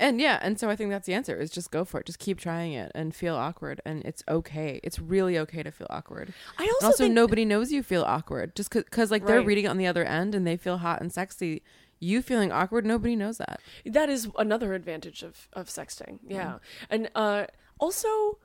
And 0.00 0.20
yeah, 0.20 0.38
and 0.42 0.60
so 0.60 0.70
I 0.70 0.76
think 0.76 0.90
that's 0.90 1.06
the 1.06 1.14
answer 1.14 1.36
is 1.36 1.50
just 1.50 1.72
go 1.72 1.84
for 1.84 1.98
it. 1.98 2.06
Just 2.06 2.20
keep 2.20 2.38
trying 2.38 2.72
it 2.72 2.92
and 2.94 3.12
feel 3.12 3.34
awkward 3.34 3.80
and 3.84 4.04
it's 4.04 4.22
okay. 4.28 4.78
It's 4.84 5.00
really 5.00 5.36
okay 5.40 5.64
to 5.64 5.72
feel 5.72 5.88
awkward. 5.90 6.32
I 6.56 6.66
also, 6.74 6.86
also 6.86 7.02
think 7.04 7.14
nobody 7.14 7.44
knows 7.44 7.72
you 7.72 7.82
feel 7.82 8.02
awkward 8.04 8.54
just 8.54 8.70
cuz 8.70 9.10
like 9.10 9.26
they're 9.26 9.42
reading 9.42 9.64
it 9.64 9.68
on 9.68 9.76
the 9.76 9.88
other 9.88 10.04
end 10.04 10.36
and 10.36 10.46
they 10.46 10.56
feel 10.56 10.78
hot 10.78 11.00
and 11.00 11.12
sexy. 11.12 11.62
You 11.98 12.22
feeling 12.22 12.52
awkward, 12.52 12.86
nobody 12.86 13.16
knows 13.16 13.38
that. 13.38 13.60
that 13.84 14.08
is 14.08 14.28
another 14.38 14.72
advantage 14.74 15.24
of 15.24 15.48
of 15.52 15.66
sexting 15.66 16.20
yeah 16.28 16.58
and 16.88 17.10
uh 17.16 17.46
also 17.80 18.38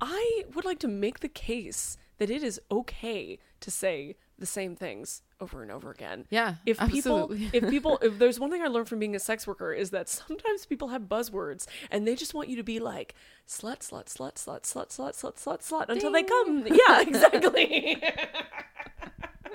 i 0.00 0.44
would 0.54 0.64
like 0.64 0.78
to 0.78 0.88
make 0.88 1.20
the 1.20 1.28
case 1.28 1.98
that 2.18 2.30
it 2.30 2.42
is 2.42 2.60
okay 2.70 3.38
to 3.60 3.70
say 3.70 4.16
the 4.38 4.46
same 4.46 4.76
things 4.76 5.22
over 5.40 5.62
and 5.62 5.70
over 5.70 5.90
again. 5.90 6.26
Yeah, 6.30 6.56
if 6.64 6.80
absolutely. 6.80 7.38
people 7.38 7.50
if 7.52 7.70
people 7.70 7.98
if 8.02 8.18
there's 8.18 8.38
one 8.38 8.50
thing 8.50 8.62
i 8.62 8.66
learned 8.66 8.88
from 8.88 8.98
being 8.98 9.16
a 9.16 9.20
sex 9.20 9.46
worker 9.46 9.72
is 9.72 9.90
that 9.90 10.08
sometimes 10.08 10.64
people 10.64 10.88
have 10.88 11.02
buzzwords 11.02 11.66
and 11.90 12.06
they 12.06 12.14
just 12.14 12.34
want 12.34 12.48
you 12.48 12.56
to 12.56 12.62
be 12.62 12.78
like 12.78 13.14
slut 13.46 13.80
slut 13.80 14.06
slut 14.06 14.34
slut 14.34 14.62
slut 14.62 14.88
slut 14.88 15.14
slut 15.14 15.36
slut 15.42 15.68
slut 15.68 15.88
until 15.88 16.12
they 16.12 16.22
come. 16.22 16.66
Yeah 16.66 17.00
exactly. 17.00 18.02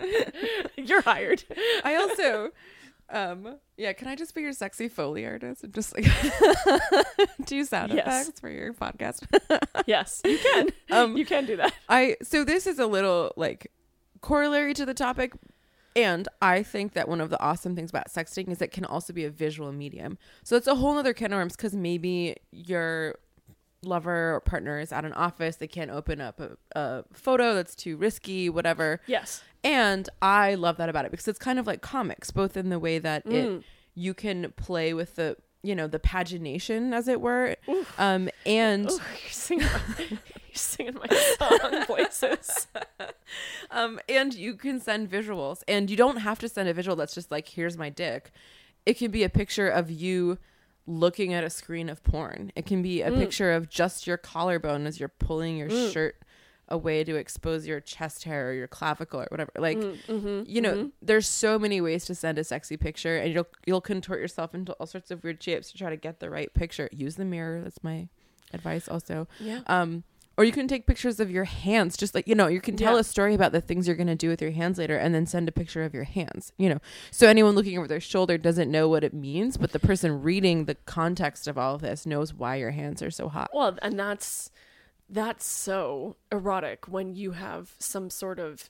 You're 0.78 1.02
hired. 1.02 1.44
I 1.84 1.96
also 1.96 2.52
um 3.14 3.58
yeah, 3.78 3.94
can 3.94 4.08
I 4.08 4.16
just 4.16 4.34
be 4.36 4.42
your 4.42 4.54
sexy 4.54 4.88
foley 4.90 5.26
artist 5.26 5.64
and 5.64 5.74
just 5.74 5.96
like 5.96 6.06
do 7.46 7.64
sound 7.64 7.94
Yes. 7.94 8.24
effects 8.28 8.40
for 8.40 8.50
your 8.50 8.74
podcast? 8.74 9.24
yes 9.86 10.22
you 10.26 10.38
can 10.40 10.70
Um, 10.92 11.16
you 11.18 11.26
can 11.26 11.46
do 11.46 11.58
that 11.58 11.74
I 11.90 12.18
so 12.24 12.44
this 12.44 12.68
is 12.68 12.80
a 12.80 12.88
little 12.88 13.32
like 13.38 13.72
corollary 14.22 14.74
to 14.74 14.86
the 14.86 14.94
topic 14.94 15.34
and 15.96 16.28
I 16.42 16.64
think 16.64 16.94
that 16.94 17.08
one 17.08 17.22
of 17.22 17.30
the 17.30 17.40
awesome 17.42 17.76
things 17.76 17.92
about 17.92 18.10
sexting 18.10 18.50
is 18.50 18.62
it 18.64 18.72
can 18.72 18.84
also 18.84 19.14
be 19.14 19.26
a 19.26 19.30
visual 19.30 19.72
medium. 19.72 20.18
So 20.44 20.56
it's 20.56 20.66
a 20.66 20.74
whole 20.74 20.98
other 20.98 21.14
can 21.14 21.32
of 21.32 21.38
worms 21.38 21.56
because 21.56 21.76
maybe 21.76 22.36
your 22.52 23.14
lover 23.86 24.34
or 24.36 24.40
partner 24.42 24.80
is 24.80 24.92
at 24.92 25.06
an 25.06 25.14
office, 25.14 25.56
they 25.58 25.68
can't 25.68 25.92
open 25.92 26.20
up 26.22 26.40
a, 26.40 26.58
a 26.78 27.04
photo 27.14 27.54
that's 27.56 27.76
too 27.76 27.98
risky, 27.98 28.50
whatever. 28.50 29.00
yes 29.08 29.44
And 29.64 30.10
I 30.22 30.56
love 30.56 30.78
that 30.78 30.90
about 30.90 31.06
it 31.06 31.12
because 31.12 31.28
it's 31.28 31.40
kind 31.40 31.60
of 31.60 31.68
like 31.68 31.82
comics, 31.82 32.32
both 32.32 32.58
in 32.58 32.70
the 32.70 32.80
way 32.80 33.00
that 33.00 33.26
Mm. 33.26 33.34
it 33.60 33.64
you 33.96 34.14
can 34.16 34.52
play 34.58 34.94
with 34.94 35.16
the 35.16 35.38
you 35.62 35.76
know 35.76 35.88
the 35.88 36.00
pagination 36.00 36.94
as 36.94 37.08
it 37.08 37.22
were, 37.22 37.56
um, 37.98 38.28
and 38.46 38.90
Ooh, 38.90 38.96
you're 38.96 39.30
singing 39.32 39.66
my, 39.68 40.06
you're 40.10 40.20
singing 40.56 40.96
my 40.96 41.16
song 41.40 41.86
voices. 41.88 42.68
um, 43.72 44.00
and 44.10 44.34
you 44.34 44.56
can 44.56 44.80
send 44.80 45.10
visuals, 45.10 45.64
and 45.68 45.90
you 45.90 45.96
don't 45.98 46.18
have 46.18 46.40
to 46.40 46.50
send 46.50 46.68
a 46.70 46.74
visual 46.74 46.96
that's 46.98 47.14
just 47.16 47.32
like 47.32 47.48
here's 47.50 47.78
my 47.78 47.90
dick. 47.90 48.32
It 48.86 48.96
can 48.98 49.12
be 49.12 49.24
a 49.24 49.30
picture 49.30 49.70
of 49.70 49.90
you 49.90 50.38
looking 50.86 51.34
at 51.34 51.44
a 51.44 51.50
screen 51.50 51.90
of 51.90 52.04
porn. 52.04 52.52
It 52.56 52.66
can 52.66 52.82
be 52.82 53.02
a 53.02 53.10
mm. 53.10 53.18
picture 53.18 53.52
of 53.52 53.70
just 53.70 54.06
your 54.06 54.18
collarbone 54.18 54.86
as 54.86 55.00
you're 55.00 55.10
pulling 55.10 55.58
your 55.58 55.70
mm. 55.70 55.94
shirt 55.94 56.16
away 56.68 57.04
to 57.04 57.16
expose 57.16 57.68
your 57.68 57.80
chest 57.80 58.24
hair 58.24 58.50
or 58.50 58.54
your 58.54 58.68
clavicle 58.68 59.22
or 59.22 59.28
whatever. 59.30 59.52
Like 59.58 59.78
mm, 59.78 59.98
mm-hmm, 60.06 60.44
you 60.46 60.62
know, 60.62 60.74
mm-hmm. 60.74 60.88
there's 61.02 61.28
so 61.28 61.60
many 61.60 61.82
ways 61.82 62.06
to 62.06 62.16
send 62.16 62.38
a 62.38 62.44
sexy 62.44 62.78
picture 62.78 63.18
and 63.18 63.34
you'll 63.34 63.48
you'll 63.66 63.82
contort 63.82 64.20
yourself 64.20 64.56
into 64.56 64.74
all 64.74 64.88
sorts 64.88 65.12
of 65.12 65.24
weird 65.24 65.42
shapes 65.42 65.72
to 65.72 65.78
try 65.78 65.90
to 65.90 65.98
get 65.98 66.20
the 66.20 66.30
right 66.30 66.54
picture. 66.54 66.90
Use 66.92 67.16
the 67.16 67.26
mirror. 67.26 67.62
That's 67.62 67.84
my 67.84 68.08
advice 68.54 68.88
also. 68.88 69.28
Yeah. 69.40 69.62
Um 69.68 70.04
Or 70.36 70.44
you 70.44 70.52
can 70.52 70.68
take 70.68 70.88
pictures 70.88 71.20
of 71.20 71.30
your 71.30 71.44
hands, 71.44 71.96
just 71.96 72.16
like, 72.16 72.28
you 72.28 72.34
know, 72.34 72.48
you 72.48 72.60
can 72.60 72.76
tell 72.76 72.96
Yeah. 72.96 73.02
a 73.02 73.04
story 73.04 73.36
about 73.36 73.52
the 73.52 73.62
things 73.62 73.86
you're 73.86 73.96
going 73.96 74.08
to 74.08 74.16
do 74.16 74.30
with 74.30 74.42
your 74.42 74.50
hands 74.50 74.80
later 74.80 74.98
and 74.98 75.14
then 75.14 75.28
send 75.28 75.48
a 75.48 75.52
picture 75.52 75.84
of 75.84 75.94
your 75.94 76.06
hands, 76.06 76.52
you 76.58 76.70
know. 76.70 76.80
So 77.12 77.28
anyone 77.28 77.54
looking 77.54 77.78
over 77.78 77.88
their 77.88 78.00
shoulder 78.00 78.40
doesn't 78.40 78.72
know 78.72 78.90
what 78.90 79.04
it 79.04 79.14
means, 79.14 79.58
but 79.58 79.74
the 79.74 79.80
person 79.80 80.24
reading 80.24 80.66
the 80.66 80.74
context 80.74 81.48
of 81.48 81.58
all 81.58 81.76
of 81.76 81.82
this 81.82 82.08
knows 82.08 82.34
why 82.34 82.56
your 82.56 82.72
hands 82.72 83.04
are 83.04 83.12
so 83.12 83.30
hot. 83.30 83.52
Well, 83.54 83.78
and 83.84 84.00
that's 84.00 84.50
that's 85.10 85.46
so 85.46 86.16
erotic 86.32 86.88
when 86.88 87.14
you 87.14 87.34
have 87.34 87.76
some 87.78 88.10
sort 88.10 88.40
of 88.40 88.70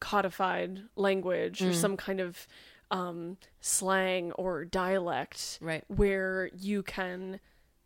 codified 0.00 0.82
language 0.96 1.60
Mm. 1.60 1.68
or 1.68 1.72
some 1.72 1.96
kind 1.96 2.20
of 2.20 2.46
um, 2.90 3.36
slang 3.60 4.32
or 4.32 4.64
dialect 4.64 5.58
Right. 5.60 5.84
where 5.88 6.50
you 6.56 6.82
can 6.82 7.38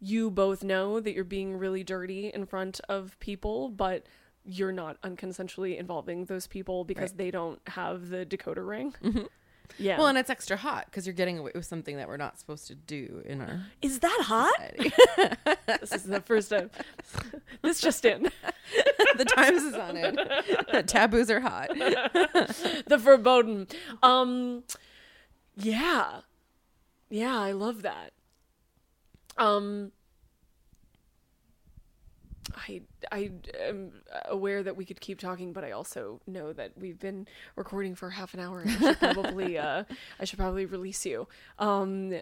you 0.05 0.31
both 0.31 0.65
know 0.65 0.99
that 0.99 1.13
you're 1.15 1.23
being 1.25 1.57
really 1.57 1.85
dirty 1.85 2.29
in 2.29 2.45
front 2.45 2.81
of 2.89 3.17
people 3.21 3.69
but 3.69 4.05
you're 4.45 4.73
not 4.73 5.01
unconsensually 5.03 5.79
involving 5.79 6.25
those 6.25 6.49
people 6.49 6.85
because 6.85 7.11
Right. 7.11 7.19
they 7.19 7.31
don't 7.31 7.61
have 7.69 8.09
the 8.09 8.27
decoder 8.27 8.67
ring 8.67 8.95
yeah 9.79 9.97
Well, 9.97 10.09
and 10.09 10.19
it's 10.19 10.29
extra 10.29 10.57
hot 10.57 10.87
because 10.87 11.07
you're 11.07 11.15
getting 11.15 11.39
away 11.39 11.53
with 11.55 11.65
something 11.67 11.97
that 11.99 12.09
we're 12.09 12.17
not 12.17 12.37
supposed 12.41 12.67
to 12.67 12.75
do 12.75 13.23
in 13.25 13.41
our 13.41 13.67
is 13.81 14.01
that 14.01 14.21
hot 14.25 15.47
this 15.81 15.93
is 15.93 16.03
the 16.03 16.21
first 16.21 16.51
time 16.51 16.71
this 17.63 17.81
just 17.81 18.05
in 18.05 18.29
the 19.17 19.25
Times 19.27 19.63
is 19.63 19.75
on 19.75 19.97
it. 19.97 20.89
Taboos 20.89 21.31
are 21.31 21.41
hot. 21.41 21.69
the 21.75 22.97
verboten. 22.99 23.67
Um, 24.03 24.65
yeah, 25.55 26.21
yeah, 27.11 27.39
I 27.39 27.53
love 27.53 27.83
that. 27.83 28.13
Um, 29.39 29.93
I 32.57 32.83
I 33.11 33.31
am 33.61 33.93
aware 34.27 34.63
that 34.63 34.77
we 34.77 34.85
could 34.85 35.01
keep 35.01 35.19
talking, 35.19 35.53
but 35.53 35.65
I 35.65 35.71
also 35.73 36.21
know 36.27 36.53
that 36.53 36.73
we've 36.77 36.99
been 36.99 37.27
recording 37.57 37.95
for 37.95 38.11
half 38.11 38.35
an 38.35 38.41
hour. 38.41 38.61
And 38.61 38.71
I 38.71 38.75
should 38.77 38.99
probably 38.99 39.59
uh, 39.59 39.85
I 40.21 40.25
should 40.25 40.39
probably 40.39 40.67
release 40.67 41.07
you. 41.07 41.29
Um, 41.59 42.21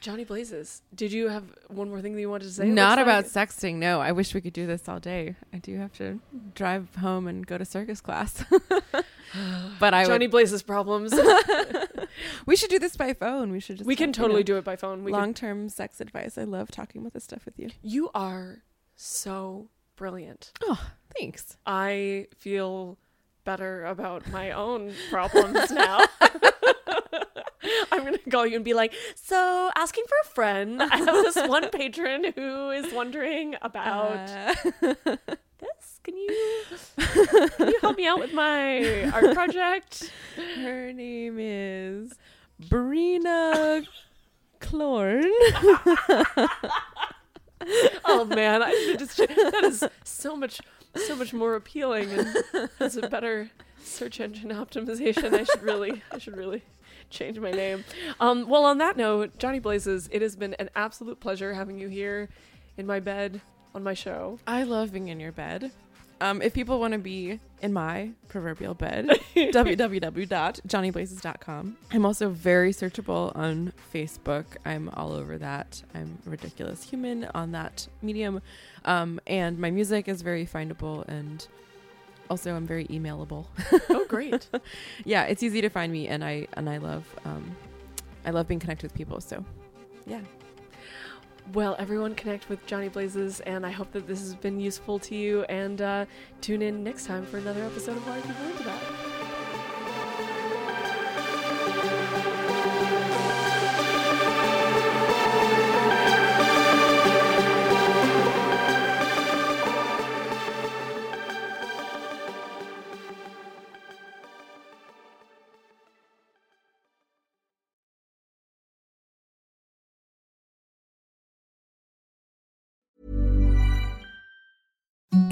Johnny 0.00 0.24
Blazes, 0.24 0.82
did 0.94 1.12
you 1.12 1.28
have 1.28 1.44
one 1.68 1.88
more 1.88 2.02
thing 2.02 2.14
that 2.14 2.20
you 2.20 2.28
wanted 2.28 2.44
to 2.44 2.52
say? 2.52 2.68
Not 2.68 2.98
about 2.98 3.24
like- 3.24 3.48
sexting. 3.48 3.76
No, 3.76 4.02
I 4.02 4.12
wish 4.12 4.34
we 4.34 4.42
could 4.42 4.52
do 4.52 4.66
this 4.66 4.86
all 4.86 5.00
day. 5.00 5.34
I 5.52 5.58
do 5.58 5.78
have 5.78 5.94
to 5.94 6.20
drive 6.54 6.94
home 6.96 7.26
and 7.26 7.46
go 7.46 7.56
to 7.56 7.64
circus 7.64 8.02
class. 8.02 8.44
but 9.80 9.94
I 9.94 10.04
Johnny 10.04 10.26
would, 10.26 10.32
Blazes 10.32 10.62
problems. 10.62 11.14
we 12.46 12.56
should 12.56 12.70
do 12.70 12.78
this 12.78 12.96
by 12.96 13.12
phone. 13.12 13.50
We 13.52 13.60
should 13.60 13.78
just 13.78 13.86
we 13.86 13.96
can 13.96 14.12
totally 14.12 14.44
do 14.44 14.56
it 14.56 14.64
by 14.64 14.76
phone. 14.76 15.04
We 15.04 15.12
can 15.12 15.20
long-term 15.20 15.68
sex 15.68 16.00
advice. 16.00 16.36
I 16.38 16.44
love 16.44 16.70
talking 16.70 17.00
about 17.00 17.12
this 17.12 17.24
stuff 17.24 17.44
with 17.44 17.58
you. 17.58 17.70
You 17.82 18.10
are 18.14 18.62
so 18.96 19.68
brilliant. 19.96 20.52
Oh, 20.62 20.90
thanks. 21.18 21.56
I 21.66 22.28
feel 22.36 22.98
better 23.44 23.84
about 23.84 24.28
my 24.30 24.50
own 24.52 24.92
problems 25.10 25.70
now. 25.70 26.04
I'm 27.92 28.02
going 28.02 28.14
to 28.14 28.30
call 28.30 28.46
you 28.46 28.56
and 28.56 28.64
be 28.64 28.74
like, 28.74 28.92
So, 29.14 29.70
asking 29.76 30.04
for 30.08 30.16
a 30.24 30.34
friend, 30.34 30.82
I 30.82 30.96
have 30.98 31.06
this 31.06 31.48
one 31.48 31.70
patron 31.70 32.32
who 32.34 32.70
is 32.70 32.92
wondering 32.92 33.54
about 33.62 34.28
Uh. 34.82 35.16
Can 36.04 36.16
you 36.16 36.64
can 36.98 37.68
you 37.68 37.78
help 37.80 37.96
me 37.96 38.06
out 38.06 38.18
with 38.18 38.32
my 38.34 39.10
art 39.10 39.34
project? 39.34 40.12
her 40.56 40.92
name 40.92 41.38
is 41.38 42.12
Brina 42.62 43.86
Clorn. 44.60 45.24
Oh 48.04 48.26
man, 48.26 48.62
I 48.62 48.70
should 48.72 48.98
just 48.98 49.16
that 49.16 49.64
is 49.64 49.84
so 50.04 50.36
much 50.36 50.60
so 50.96 51.16
much 51.16 51.32
more 51.32 51.54
appealing 51.54 52.10
and 52.10 52.68
has 52.78 52.96
a 52.98 53.08
better 53.08 53.50
search 53.82 54.20
engine 54.20 54.50
optimization. 54.50 55.32
I 55.32 55.44
should 55.44 55.62
really 55.62 56.02
I 56.12 56.18
should 56.18 56.36
really 56.36 56.62
change 57.08 57.38
my 57.38 57.52
name. 57.52 57.84
Um, 58.20 58.46
well, 58.48 58.64
on 58.64 58.78
that 58.78 58.98
note, 58.98 59.38
Johnny 59.38 59.60
Blazes, 59.60 60.10
it 60.12 60.20
has 60.20 60.36
been 60.36 60.52
an 60.54 60.68
absolute 60.76 61.20
pleasure 61.20 61.54
having 61.54 61.78
you 61.78 61.88
here 61.88 62.28
in 62.76 62.86
my 62.86 63.00
bed 63.00 63.40
on 63.74 63.82
my 63.82 63.94
show. 63.94 64.38
I 64.46 64.64
love 64.64 64.92
being 64.92 65.08
in 65.08 65.20
your 65.20 65.32
bed. 65.32 65.72
Um, 66.24 66.40
if 66.40 66.54
people 66.54 66.80
want 66.80 66.94
to 66.94 66.98
be 66.98 67.38
in 67.60 67.74
my 67.74 68.12
proverbial 68.28 68.72
bed, 68.72 69.08
www.johnnyblazes.com. 69.36 71.76
I'm 71.92 72.06
also 72.06 72.30
very 72.30 72.72
searchable 72.72 73.36
on 73.36 73.74
Facebook. 73.92 74.46
I'm 74.64 74.88
all 74.94 75.12
over 75.12 75.36
that. 75.36 75.82
I'm 75.94 76.16
a 76.26 76.30
ridiculous 76.30 76.82
human 76.82 77.26
on 77.34 77.52
that 77.52 77.86
medium. 78.00 78.40
Um, 78.86 79.20
and 79.26 79.58
my 79.58 79.70
music 79.70 80.08
is 80.08 80.22
very 80.22 80.46
findable 80.46 81.06
and 81.08 81.46
also 82.30 82.56
I'm 82.56 82.66
very 82.66 82.86
emailable. 82.86 83.44
Oh, 83.90 84.06
great. 84.08 84.48
yeah, 85.04 85.24
it's 85.24 85.42
easy 85.42 85.60
to 85.60 85.68
find 85.68 85.92
me 85.92 86.08
and 86.08 86.24
I 86.24 86.48
and 86.54 86.70
I 86.70 86.78
love 86.78 87.04
um, 87.26 87.54
I 88.24 88.30
love 88.30 88.48
being 88.48 88.60
connected 88.60 88.86
with 88.86 88.94
people. 88.94 89.20
So 89.20 89.44
yeah. 90.06 90.22
Well, 91.52 91.76
everyone 91.78 92.14
connect 92.14 92.48
with 92.48 92.64
Johnny 92.66 92.88
Blazes, 92.88 93.40
and 93.40 93.66
I 93.66 93.70
hope 93.70 93.92
that 93.92 94.06
this 94.06 94.20
has 94.20 94.34
been 94.34 94.58
useful 94.58 94.98
to 95.00 95.14
you. 95.14 95.42
And 95.44 95.82
uh, 95.82 96.06
tune 96.40 96.62
in 96.62 96.82
next 96.82 97.06
time 97.06 97.26
for 97.26 97.38
another 97.38 97.62
episode 97.64 97.96
of 97.96 98.06
Why 98.06 98.20
People 98.20 98.46
Into 98.46 98.62
That? 98.64 99.03